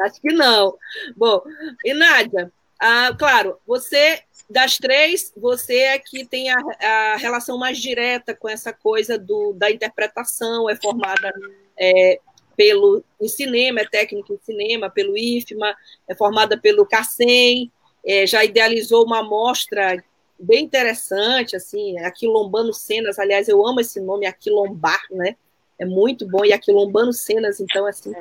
Acho 0.00 0.20
que 0.20 0.32
não. 0.32 0.78
Bom, 1.16 1.42
e 1.84 1.92
Nádia, 1.92 2.52
ah, 2.80 3.14
claro, 3.18 3.58
você 3.66 4.22
das 4.48 4.76
três, 4.76 5.32
você 5.36 5.78
é 5.78 5.98
que 5.98 6.24
tem 6.26 6.50
a, 6.50 6.56
a, 6.56 7.16
relação 7.16 7.58
mais 7.58 7.78
direta 7.78 8.34
com 8.34 8.48
essa 8.48 8.72
coisa 8.72 9.18
do, 9.18 9.54
da 9.54 9.70
interpretação, 9.70 10.68
é 10.68 10.76
formada 10.76 11.32
é, 11.78 12.20
pelo 12.56 13.04
em 13.20 13.28
cinema, 13.28 13.80
é 13.80 13.86
técnica 13.86 14.32
em 14.32 14.38
cinema, 14.38 14.90
pelo 14.90 15.16
IFMA, 15.16 15.74
é 16.08 16.14
formada 16.14 16.58
pelo 16.58 16.86
CACEM, 16.86 17.70
é, 18.04 18.26
já 18.26 18.44
idealizou 18.44 19.04
uma 19.04 19.20
amostra 19.20 20.02
bem 20.38 20.64
interessante, 20.64 21.56
assim, 21.56 21.98
Aquilombando 22.00 22.72
Cenas, 22.72 23.18
aliás, 23.18 23.48
eu 23.48 23.64
amo 23.66 23.80
esse 23.80 24.00
nome, 24.00 24.26
Aquilombar, 24.26 25.00
né? 25.10 25.36
É 25.78 25.84
muito 25.84 26.26
bom, 26.28 26.44
e 26.44 26.52
Aquilombando 26.52 27.12
Cenas, 27.12 27.60
então, 27.60 27.86
assim, 27.86 28.12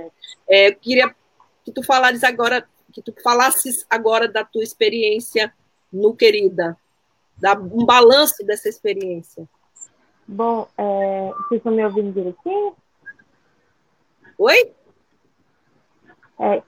é, 0.47 0.69
eu 0.69 0.75
queria 0.75 1.13
que 1.63 1.71
tu 1.71 1.83
falares 1.83 2.23
agora, 2.23 2.67
que 2.91 3.01
tu 3.01 3.13
falasses 3.23 3.85
agora 3.89 4.27
da 4.27 4.43
tua 4.43 4.63
experiência 4.63 5.53
no 5.91 6.15
Querida? 6.15 6.77
Dá 7.37 7.53
um 7.53 7.85
balanço 7.85 8.43
dessa 8.45 8.69
experiência. 8.69 9.47
Bom, 10.27 10.67
é, 10.77 11.31
vocês 11.37 11.59
estão 11.59 11.71
me 11.71 11.83
ouvindo 11.83 12.13
direitinho? 12.13 12.75
Oi? 14.43 14.73
É, 16.37 16.61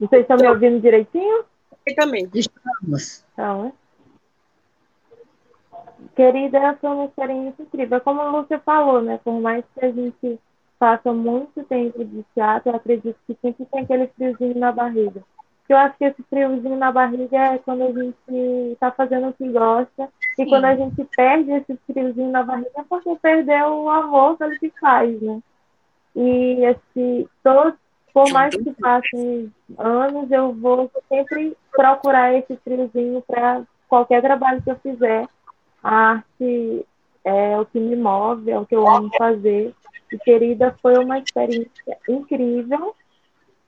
vocês 0.00 0.22
estão 0.22 0.36
me 0.36 0.48
ouvindo 0.48 0.80
direitinho? 0.80 1.44
Perfeitamente. 1.70 2.40
Estamos. 2.40 3.24
Então, 3.32 3.66
é. 3.66 3.72
Querida, 6.16 6.76
foi 6.80 6.90
uma 6.90 7.04
experiência 7.04 7.62
incrível. 7.62 8.00
Como 8.00 8.20
a 8.20 8.30
Lúcia 8.30 8.58
falou, 8.58 9.00
né? 9.00 9.20
Por 9.22 9.40
mais 9.40 9.64
que 9.72 9.84
a 9.84 9.92
gente 9.92 10.40
faça 10.80 11.12
muito 11.12 11.62
tempo 11.64 12.04
de 12.04 12.24
teatro, 12.34 12.72
eu 12.72 12.76
acredito 12.76 13.16
que 13.24 13.38
sempre 13.40 13.66
tem 13.66 13.82
aquele 13.82 14.08
friozinho 14.08 14.58
na 14.58 14.72
barriga 14.72 15.22
eu 15.72 15.78
acho 15.78 15.96
que 15.96 16.04
esse 16.04 16.22
friozinho 16.24 16.76
na 16.76 16.92
barriga 16.92 17.36
é 17.36 17.58
quando 17.58 17.82
a 17.82 17.92
gente 17.92 18.72
está 18.72 18.90
fazendo 18.90 19.28
o 19.28 19.32
que 19.32 19.48
gosta. 19.48 20.08
Sim. 20.36 20.42
E 20.42 20.46
quando 20.46 20.64
a 20.66 20.76
gente 20.76 21.04
perde 21.16 21.50
esse 21.52 21.78
friozinho 21.86 22.30
na 22.30 22.42
barriga 22.42 22.70
é 22.76 22.84
porque 22.88 23.16
perdeu 23.20 23.82
o 23.82 23.88
amor 23.88 24.36
pelo 24.36 24.58
que 24.58 24.70
faz, 24.80 25.20
né? 25.20 25.40
E 26.14 26.64
esse, 26.64 27.28
todo, 27.42 27.74
por 28.12 28.30
mais 28.32 28.54
que 28.54 28.72
passem 28.74 29.52
anos, 29.78 30.30
eu 30.30 30.52
vou 30.52 30.90
sempre 31.08 31.56
procurar 31.70 32.34
esse 32.34 32.56
friozinho 32.56 33.22
para 33.26 33.62
qualquer 33.88 34.20
trabalho 34.20 34.62
que 34.62 34.70
eu 34.70 34.76
fizer. 34.76 35.26
A 35.82 35.94
arte 36.10 36.86
é 37.24 37.58
o 37.58 37.66
que 37.66 37.80
me 37.80 37.96
move, 37.96 38.50
é 38.50 38.58
o 38.58 38.66
que 38.66 38.76
eu 38.76 38.86
amo 38.88 39.10
fazer. 39.16 39.74
E, 40.12 40.18
querida, 40.18 40.76
foi 40.82 40.98
uma 40.98 41.18
experiência 41.18 41.96
incrível 42.08 42.94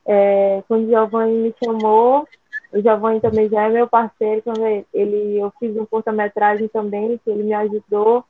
é, 0.06 0.62
quando 0.68 0.84
o 0.84 0.88
Giovanni 0.88 1.32
me 1.38 1.54
chamou, 1.62 2.28
o 2.72 2.80
Giovanni 2.80 3.20
também 3.20 3.48
já 3.48 3.62
é 3.62 3.68
meu 3.70 3.88
parceiro, 3.88 4.42
quando 4.42 4.64
ele, 4.92 5.38
eu 5.38 5.52
fiz 5.58 5.74
um 5.76 5.86
curta-metragem 5.86 6.68
também, 6.68 7.18
que 7.24 7.30
ele 7.30 7.44
me 7.44 7.54
ajudou. 7.54 8.24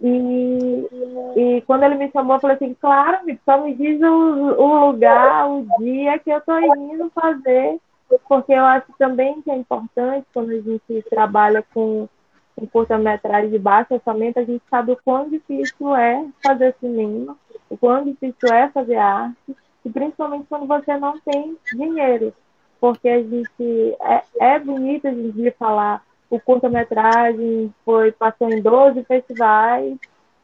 E, 0.00 0.88
e 1.36 1.60
quando 1.62 1.82
ele 1.82 1.96
me 1.96 2.10
chamou, 2.10 2.36
eu 2.36 2.40
falei 2.40 2.56
assim, 2.56 2.74
claro, 2.80 3.18
só 3.44 3.60
me 3.60 3.74
diz 3.74 4.00
o, 4.00 4.06
o 4.06 4.86
lugar, 4.86 5.50
o 5.50 5.66
dia 5.80 6.18
que 6.18 6.30
eu 6.30 6.38
estou 6.38 6.60
indo 6.60 7.10
fazer, 7.10 7.80
porque 8.28 8.52
eu 8.52 8.64
acho 8.64 8.86
também 8.98 9.42
que 9.42 9.50
é 9.50 9.56
importante 9.56 10.26
quando 10.32 10.50
a 10.50 10.60
gente 10.60 11.02
trabalha 11.10 11.64
com 11.74 12.08
um 12.56 12.66
curta-metragem 12.66 13.50
de 13.50 13.58
baixo 13.58 13.94
orçamento, 13.94 14.38
a 14.38 14.44
gente 14.44 14.62
sabe 14.70 14.92
o 14.92 14.98
quão 15.04 15.28
difícil 15.28 15.94
é 15.94 16.26
fazer 16.44 16.74
cinema, 16.80 17.36
o 17.68 17.76
quão 17.76 18.04
difícil 18.04 18.52
é 18.52 18.68
fazer 18.68 18.96
arte, 18.96 19.56
e 19.84 19.90
principalmente 19.90 20.46
quando 20.48 20.66
você 20.66 20.96
não 20.96 21.18
tem 21.20 21.56
dinheiro, 21.72 22.32
porque 22.80 23.08
a 23.08 23.22
gente 23.22 23.96
é, 24.00 24.22
é 24.40 24.58
bonito 24.58 25.08
a 25.08 25.12
gente 25.12 25.50
falar 25.52 26.02
o 26.30 26.38
curta-metragem 26.40 27.72
foi 27.84 28.12
passou 28.12 28.50
em 28.50 28.60
12 28.60 29.02
festivais 29.04 29.96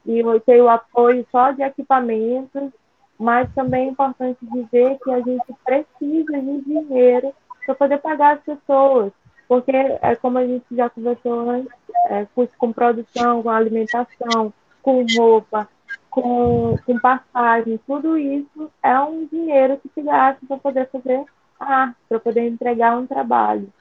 e 0.07 0.23
tem 0.45 0.61
o 0.61 0.69
apoio 0.69 1.27
só 1.31 1.51
de 1.51 1.63
equipamentos, 1.63 2.71
mas 3.19 3.53
também 3.55 3.89
é 3.89 3.91
importante 3.91 4.39
dizer 4.43 4.99
que 5.03 5.11
a 5.11 5.21
gente 5.21 5.55
precisa 5.65 6.41
de 6.41 6.61
dinheiro 6.63 7.33
para 7.65 7.75
poder 7.75 7.99
pagar 7.99 8.37
as 8.37 8.43
pessoas, 8.43 9.13
porque 9.49 9.73
é 9.73 10.17
como 10.17 10.39
a 10.39 10.47
gente 10.47 10.65
já 10.73 10.91
conversou 10.91 11.51
antes, 11.51 11.73
é, 12.09 12.27
com 12.59 12.73
produção, 12.73 13.43
com 13.43 13.51
alimentação, 13.51 14.53
com 14.83 15.05
roupa, 15.17 15.69
com, 16.11 16.77
com 16.85 16.99
passagem, 16.99 17.81
tudo 17.87 18.17
isso 18.19 18.71
é 18.83 19.01
um 19.01 19.27
dinheiro 19.27 19.79
que 19.79 19.91
se 19.95 20.03
gasta 20.03 20.45
para 20.47 20.57
poder 20.59 20.89
fazer 20.91 21.25
arte, 21.59 21.97
para 22.09 22.21
poder 22.21 22.47
entregar 22.47 22.97
um 22.97 23.07
trabalho. 23.07 23.73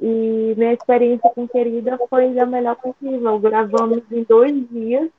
E 0.00 0.54
minha 0.56 0.72
experiência 0.72 1.30
com 1.34 1.48
Querida 1.48 1.98
foi 2.08 2.32
da 2.32 2.46
melhor 2.46 2.76
possível. 2.76 3.38
Gravamos 3.38 4.02
em 4.10 4.22
dois 4.22 4.68
dias. 4.68 5.10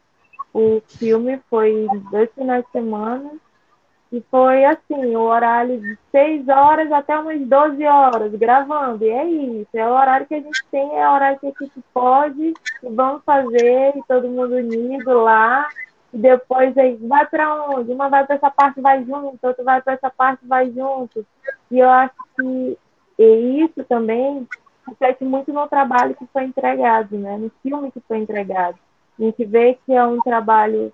O 0.53 0.81
filme 0.87 1.39
foi 1.49 1.87
dois 2.11 2.29
finais 2.33 2.63
de 2.65 2.71
semana. 2.71 3.31
E 4.11 4.23
foi 4.31 4.65
assim, 4.65 5.15
o 5.15 5.19
horário 5.19 5.79
de 5.79 5.95
6 6.11 6.49
horas 6.49 6.91
até 6.91 7.15
umas 7.19 7.39
12 7.41 7.85
horas, 7.85 8.33
gravando. 8.33 9.05
E 9.05 9.09
é 9.09 9.23
isso, 9.23 9.69
é 9.71 9.85
o 9.85 9.93
horário 9.93 10.25
que 10.25 10.33
a 10.33 10.41
gente 10.41 10.65
tem, 10.71 10.97
é 10.97 11.07
o 11.07 11.13
horário 11.13 11.39
que 11.39 11.45
a 11.45 11.49
gente 11.49 11.79
pode, 11.93 12.41
e 12.81 12.89
vamos 12.89 13.23
fazer, 13.23 13.95
e 13.95 14.03
todo 14.07 14.27
mundo 14.27 14.55
unido 14.55 15.21
lá. 15.21 15.69
E 16.11 16.17
depois 16.17 16.75
aí, 16.75 16.95
vai 16.95 17.23
para 17.27 17.53
onde? 17.69 17.91
Uma 17.91 18.09
vai 18.09 18.25
para 18.25 18.37
essa 18.37 18.49
parte, 18.49 18.81
vai 18.81 19.03
junto, 19.03 19.37
outra 19.43 19.63
vai 19.63 19.79
para 19.79 19.93
essa 19.93 20.09
parte, 20.09 20.43
vai 20.47 20.71
junto. 20.71 21.23
E 21.69 21.77
eu 21.77 21.87
acho 21.87 22.15
que 22.35 22.77
e 23.19 23.65
isso 23.65 23.83
também 23.83 24.47
reflete 24.89 25.23
muito 25.23 25.54
no 25.54 25.67
trabalho 25.67 26.15
que 26.15 26.25
foi 26.28 26.43
entregado, 26.43 27.17
né? 27.17 27.38
no 27.38 27.52
filme 27.63 27.91
que 27.91 27.99
foi 28.02 28.19
entregado. 28.19 28.78
A 29.17 29.23
gente 29.23 29.45
vê 29.45 29.78
que 29.86 29.93
é 29.93 30.06
um 30.06 30.19
trabalho 30.19 30.93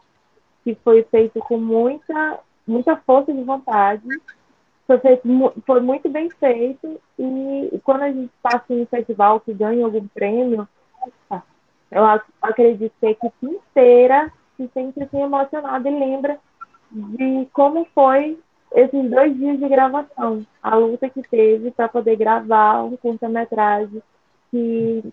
que 0.64 0.76
foi 0.84 1.04
feito 1.04 1.40
com 1.40 1.58
muita, 1.58 2.40
muita 2.68 2.96
força 2.98 3.32
de 3.34 3.44
vontade, 3.44 4.08
foi, 4.88 5.00
feito, 5.00 5.54
foi 5.66 5.80
muito 5.80 6.10
bem 6.10 6.30
feito, 6.30 7.00
e 7.18 7.80
quando 7.84 8.04
a 8.04 8.12
gente 8.12 8.32
passa 8.42 8.66
em 8.70 8.82
um 8.82 8.86
festival 8.86 9.40
que 9.40 9.54
ganha 9.54 9.86
algum 9.86 10.08
prêmio, 10.08 10.68
eu 11.92 12.04
acredito 12.42 12.94
que 13.00 13.06
a 13.06 13.12
equipe 13.12 13.46
inteira 13.46 14.32
se 14.58 14.68
sente 14.74 15.02
assim, 15.02 15.22
emocionada 15.22 15.90
e 15.90 16.00
lembra 16.00 16.40
de 16.92 17.48
como 17.54 17.86
foi 17.94 18.40
esses 18.74 19.10
dois 19.10 19.36
dias 19.38 19.60
de 19.60 19.68
gravação, 19.68 20.46
a 20.62 20.76
luta 20.76 21.10
que 21.10 21.22
teve 21.22 21.72
para 21.72 21.88
poder 21.88 22.16
gravar 22.16 22.84
um 22.84 22.98
curta-metragem 22.98 24.02
que 24.52 25.04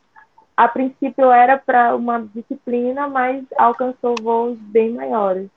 a 0.56 0.68
princípio 0.68 1.30
era 1.30 1.58
para 1.58 1.94
uma 1.96 2.28
disciplina, 2.34 3.08
mas 3.08 3.44
alcançou 3.56 4.14
voos 4.20 4.58
bem 4.58 4.90
maiores. 4.92 5.48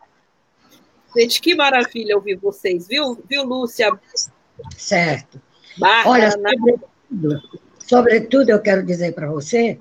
Gente, 1.16 1.42
que 1.42 1.56
maravilha 1.56 2.16
ouvir 2.16 2.36
vocês, 2.36 2.88
viu, 2.88 3.18
viu 3.28 3.44
Lúcia? 3.44 3.92
Certo. 4.76 5.42
Barra, 5.78 6.10
Olha, 6.10 6.32
sobretudo, 6.32 7.42
sobretudo 7.80 8.50
eu 8.50 8.62
quero 8.62 8.86
dizer 8.86 9.14
para 9.14 9.28
você 9.28 9.80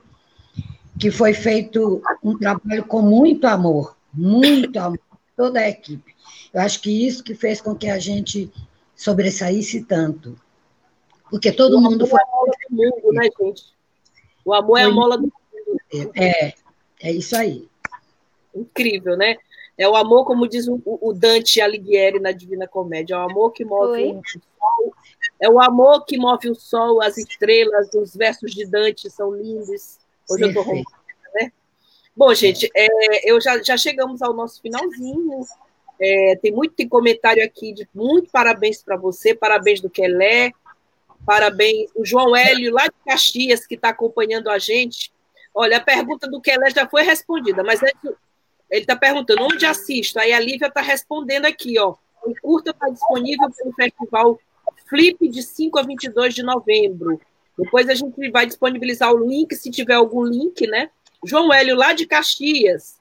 que 0.98 1.11
foi 1.11 1.35
feito 1.35 2.00
um 2.22 2.38
trabalho 2.38 2.85
com 2.85 3.03
muito 3.03 3.46
amor, 3.46 3.96
muito 4.12 4.79
amor, 4.79 4.98
toda 5.37 5.61
a 5.61 5.68
equipe. 5.68 6.13
Eu 6.54 6.60
acho 6.60 6.80
que 6.80 7.06
isso 7.06 7.24
que 7.24 7.34
fez 7.34 7.60
com 7.60 7.74
que 7.74 7.88
a 7.88 7.98
gente 7.98 8.48
sobressaísse 8.94 9.84
tanto. 9.84 10.38
Porque 11.28 11.50
todo 11.50 11.78
o 11.78 11.80
mundo 11.80 12.06
foi. 12.06 12.20
É 12.20 12.22
a 12.22 12.26
mola 12.30 12.52
do 12.70 12.76
mundo, 12.76 13.12
né, 13.12 13.28
gente? 13.40 13.64
O 14.44 14.54
amor 14.54 14.78
é 14.78 14.84
a 14.84 14.90
mola 14.90 15.16
do 15.18 15.22
mundo. 15.22 16.12
É, 16.14 16.54
é 17.02 17.10
isso 17.10 17.36
aí. 17.36 17.68
Incrível, 18.54 19.16
né? 19.16 19.36
É 19.76 19.88
o 19.88 19.96
amor, 19.96 20.24
como 20.24 20.46
diz 20.46 20.68
o, 20.68 21.12
Dante 21.12 21.60
Alighieri 21.60 22.20
na 22.20 22.30
Divina 22.30 22.68
Comédia, 22.68 23.14
é 23.14 23.18
o 23.18 23.28
amor 23.28 23.50
que 23.50 23.64
move 23.64 24.04
o 24.04 24.22
sol, 24.22 24.94
é 25.40 25.50
o 25.50 25.60
amor 25.60 26.04
que 26.04 26.16
move 26.16 26.48
o 26.48 26.54
sol, 26.54 27.02
as 27.02 27.18
estrelas, 27.18 27.92
os 27.94 28.14
versos 28.14 28.52
de 28.52 28.64
Dante 28.64 29.10
são 29.10 29.34
lindos. 29.34 29.98
Hoje 30.30 30.38
Sim, 30.38 30.42
eu 30.44 30.48
estou 30.48 30.62
roubando, 30.62 30.86
né? 31.34 31.52
Bom, 32.16 32.32
gente, 32.32 32.70
é, 32.76 33.28
eu 33.28 33.40
já, 33.40 33.60
já 33.60 33.76
chegamos 33.76 34.22
ao 34.22 34.32
nosso 34.32 34.62
finalzinho. 34.62 35.44
É, 36.00 36.37
tem 36.42 36.52
muito 36.52 36.74
tem 36.74 36.88
comentário 36.88 37.44
aqui 37.44 37.72
de 37.72 37.88
muito 37.94 38.30
parabéns 38.30 38.83
para 38.83 38.96
você, 38.96 39.35
parabéns 39.35 39.80
do 39.80 39.88
Kelé, 39.88 40.52
parabéns 41.24 41.88
o 41.94 42.04
João 42.04 42.35
Hélio 42.35 42.72
lá 42.72 42.87
de 42.87 42.94
Caxias 43.07 43.66
que 43.66 43.74
está 43.74 43.90
acompanhando 43.90 44.50
a 44.50 44.59
gente. 44.59 45.12
Olha, 45.54 45.76
a 45.76 45.80
pergunta 45.80 46.28
do 46.28 46.40
Kelé 46.40 46.70
já 46.70 46.88
foi 46.88 47.02
respondida, 47.02 47.62
mas 47.62 47.80
ele 47.83 48.16
está 48.70 48.96
perguntando 48.96 49.44
onde 49.44 49.64
assisto. 49.64 50.18
Aí 50.18 50.33
a 50.33 50.40
Lívia 50.40 50.66
está 50.66 50.80
respondendo 50.80 51.46
aqui, 51.46 51.78
ó. 51.78 51.94
O 52.24 52.35
curta 52.40 52.70
está 52.70 52.88
disponível 52.88 53.50
pelo 53.50 53.72
festival 53.72 54.40
Flip 54.88 55.28
de 55.28 55.42
5 55.42 55.78
a 55.78 55.83
22 55.83 56.35
de 56.35 56.42
novembro. 56.42 57.20
Depois 57.57 57.88
a 57.88 57.94
gente 57.94 58.30
vai 58.30 58.46
disponibilizar 58.46 59.12
o 59.12 59.28
link, 59.28 59.54
se 59.54 59.70
tiver 59.70 59.94
algum 59.94 60.24
link, 60.24 60.66
né? 60.66 60.90
João 61.24 61.52
Hélio, 61.52 61.76
lá 61.76 61.92
de 61.92 62.07
Caxias, 62.07 62.98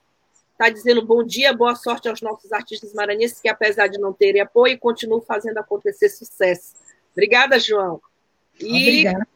está 0.63 0.69
dizendo 0.69 1.05
bom 1.05 1.23
dia, 1.23 1.51
boa 1.51 1.75
sorte 1.75 2.07
aos 2.07 2.21
nossos 2.21 2.53
artistas 2.53 2.93
maranhenses 2.93 3.41
que, 3.41 3.49
apesar 3.49 3.87
de 3.87 3.99
não 3.99 4.13
terem 4.13 4.41
apoio, 4.41 4.79
continuam 4.79 5.21
fazendo 5.21 5.57
acontecer 5.57 6.07
sucesso. 6.07 6.73
Obrigada, 7.11 7.59
João. 7.59 8.01
E, 8.61 9.07
Obrigada. 9.07 9.27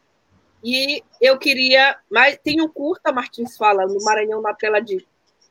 E 0.63 1.03
eu 1.21 1.37
queria. 1.37 1.97
Mas 2.09 2.39
tem 2.41 2.61
um 2.61 2.69
curta, 2.69 3.11
Martins 3.11 3.57
fala, 3.57 3.85
no 3.85 4.01
Maranhão 4.03 4.41
na 4.41 4.53
tela 4.53 4.79
de 4.79 5.05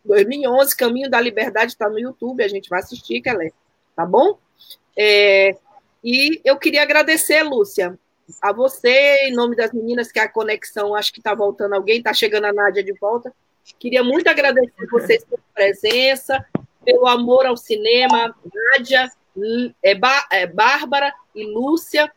2011, 0.05 0.75
Caminho 0.77 1.11
da 1.11 1.21
Liberdade, 1.21 1.73
está 1.73 1.91
no 1.91 1.99
YouTube, 1.99 2.43
a 2.43 2.49
gente 2.49 2.71
vai 2.71 2.81
assistir, 2.81 3.21
Kelé. 3.21 3.53
Tá 3.95 4.07
bom? 4.07 4.39
É, 4.97 5.57
e 6.03 6.41
eu 6.43 6.57
queria 6.57 6.83
agradecer, 6.83 7.43
Lúcia, 7.43 7.99
a 8.41 8.53
você, 8.53 9.29
em 9.29 9.33
nome 9.33 9.55
das 9.55 9.73
meninas, 9.73 10.11
que 10.11 10.19
a 10.19 10.29
conexão, 10.29 10.95
acho 10.95 11.13
que 11.13 11.21
está 11.21 11.35
voltando 11.35 11.75
alguém, 11.75 11.99
está 11.99 12.15
chegando 12.15 12.47
a 12.47 12.53
Nádia 12.53 12.83
de 12.83 12.93
volta. 12.95 13.33
Queria 13.79 14.03
muito 14.03 14.29
agradecer 14.29 14.87
vocês 14.91 15.25
pela 15.25 15.43
presença, 15.55 16.45
pelo 16.85 17.07
amor 17.07 17.47
ao 17.47 17.57
cinema, 17.57 18.35
Nádia, 18.73 19.11
é, 19.83 19.99
é, 20.33 20.47
Bárbara 20.47 21.13
e 21.35 21.45
Lúcia. 21.45 22.11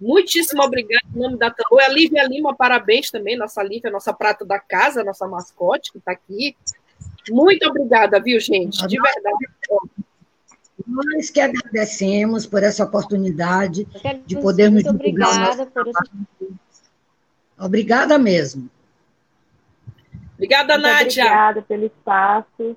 Muitíssimo 0.00 0.62
obrigada 0.62 1.04
em 1.14 1.18
nome 1.18 1.38
da 1.38 1.50
Tambor. 1.50 1.80
A 1.80 1.88
Lívia 1.88 2.24
Lima, 2.24 2.54
parabéns 2.54 3.10
também, 3.10 3.36
nossa 3.36 3.62
Lívia, 3.62 3.90
nossa 3.90 4.12
prata 4.12 4.44
da 4.44 4.58
casa, 4.58 5.04
nossa 5.04 5.26
mascote, 5.26 5.92
que 5.92 5.98
está 5.98 6.12
aqui. 6.12 6.56
Muito 7.30 7.68
obrigada, 7.68 8.20
viu, 8.20 8.40
gente? 8.40 8.86
De 8.86 8.96
verdade. 9.00 9.46
Nós 10.86 11.30
que 11.30 11.40
agradecemos 11.40 12.46
por 12.46 12.62
essa 12.62 12.84
oportunidade 12.84 13.86
de 14.26 14.36
podermos 14.36 14.82
Muito 14.82 14.96
obrigada 14.96 15.66
por 15.66 15.86
isso. 15.86 16.82
Obrigada 17.58 18.18
mesmo. 18.18 18.68
Obrigada, 20.42 20.74
muito 20.74 20.82
Nádia. 20.88 21.24
Obrigada 21.24 21.62
pelo 21.62 21.86
espaço. 21.86 22.76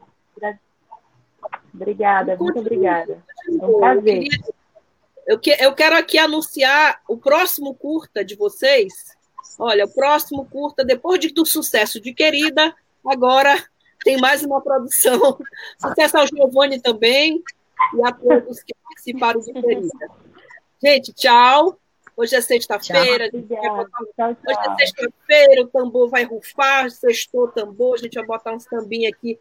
Obrigada, 1.73 2.37
muito 2.37 2.59
obrigada. 2.59 3.23
É 3.47 3.65
um 3.65 3.79
prazer. 3.79 4.27
Eu, 5.25 5.39
que, 5.39 5.49
eu 5.59 5.73
quero 5.73 5.95
aqui 5.95 6.19
anunciar 6.19 7.01
o 7.09 7.17
próximo 7.17 7.73
curta 7.73 8.23
de 8.23 8.35
vocês. 8.35 8.93
Olha, 9.57 9.85
o 9.85 9.93
próximo 9.93 10.45
curta, 10.45 10.85
depois 10.85 11.19
de, 11.19 11.33
do 11.33 11.43
sucesso 11.43 11.99
de 11.99 12.13
Querida, 12.13 12.73
agora 13.03 13.57
tem 14.03 14.17
mais 14.17 14.43
uma 14.43 14.61
produção. 14.61 15.39
Sucesso 15.81 16.17
ao 16.17 16.27
Giovanni 16.27 16.79
também 16.79 17.43
e 17.95 18.07
a 18.07 18.11
todos 18.11 18.61
que 18.61 18.75
participaram 18.83 19.39
de 19.39 19.51
Querida. 19.51 20.07
Gente, 20.81 21.13
tchau. 21.13 21.79
Hoje 22.17 22.35
é 22.35 22.41
sexta-feira. 22.41 23.29
Hoje 23.33 23.47
é 23.51 24.75
sexta-feira, 24.77 25.61
o 25.63 25.67
tambor 25.67 26.09
vai 26.09 26.23
rufar, 26.23 26.89
sextou 26.89 27.43
o 27.43 27.47
tambor, 27.49 27.95
a 27.95 27.97
gente 27.97 28.13
vai 28.15 28.25
botar 28.25 28.53
um 28.53 28.59
sambinha 28.59 29.09
aqui, 29.09 29.37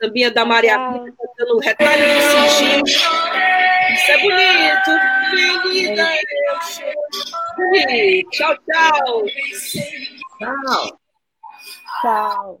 sambinha 0.00 0.30
da 0.30 0.44
Maria 0.44 0.90
Rita, 0.90 1.16
dando 1.38 1.58
retalho 1.58 2.02
de 2.04 2.22
cintinho. 2.22 2.84
Isso 2.84 4.10
é 4.10 4.18
bonito. 4.18 4.90
Querida, 5.30 6.08
Bonito. 7.56 8.30
Tchau, 8.30 8.56
tchau. 8.56 9.24
Tchau. 10.38 11.00
Tchau. 12.02 12.60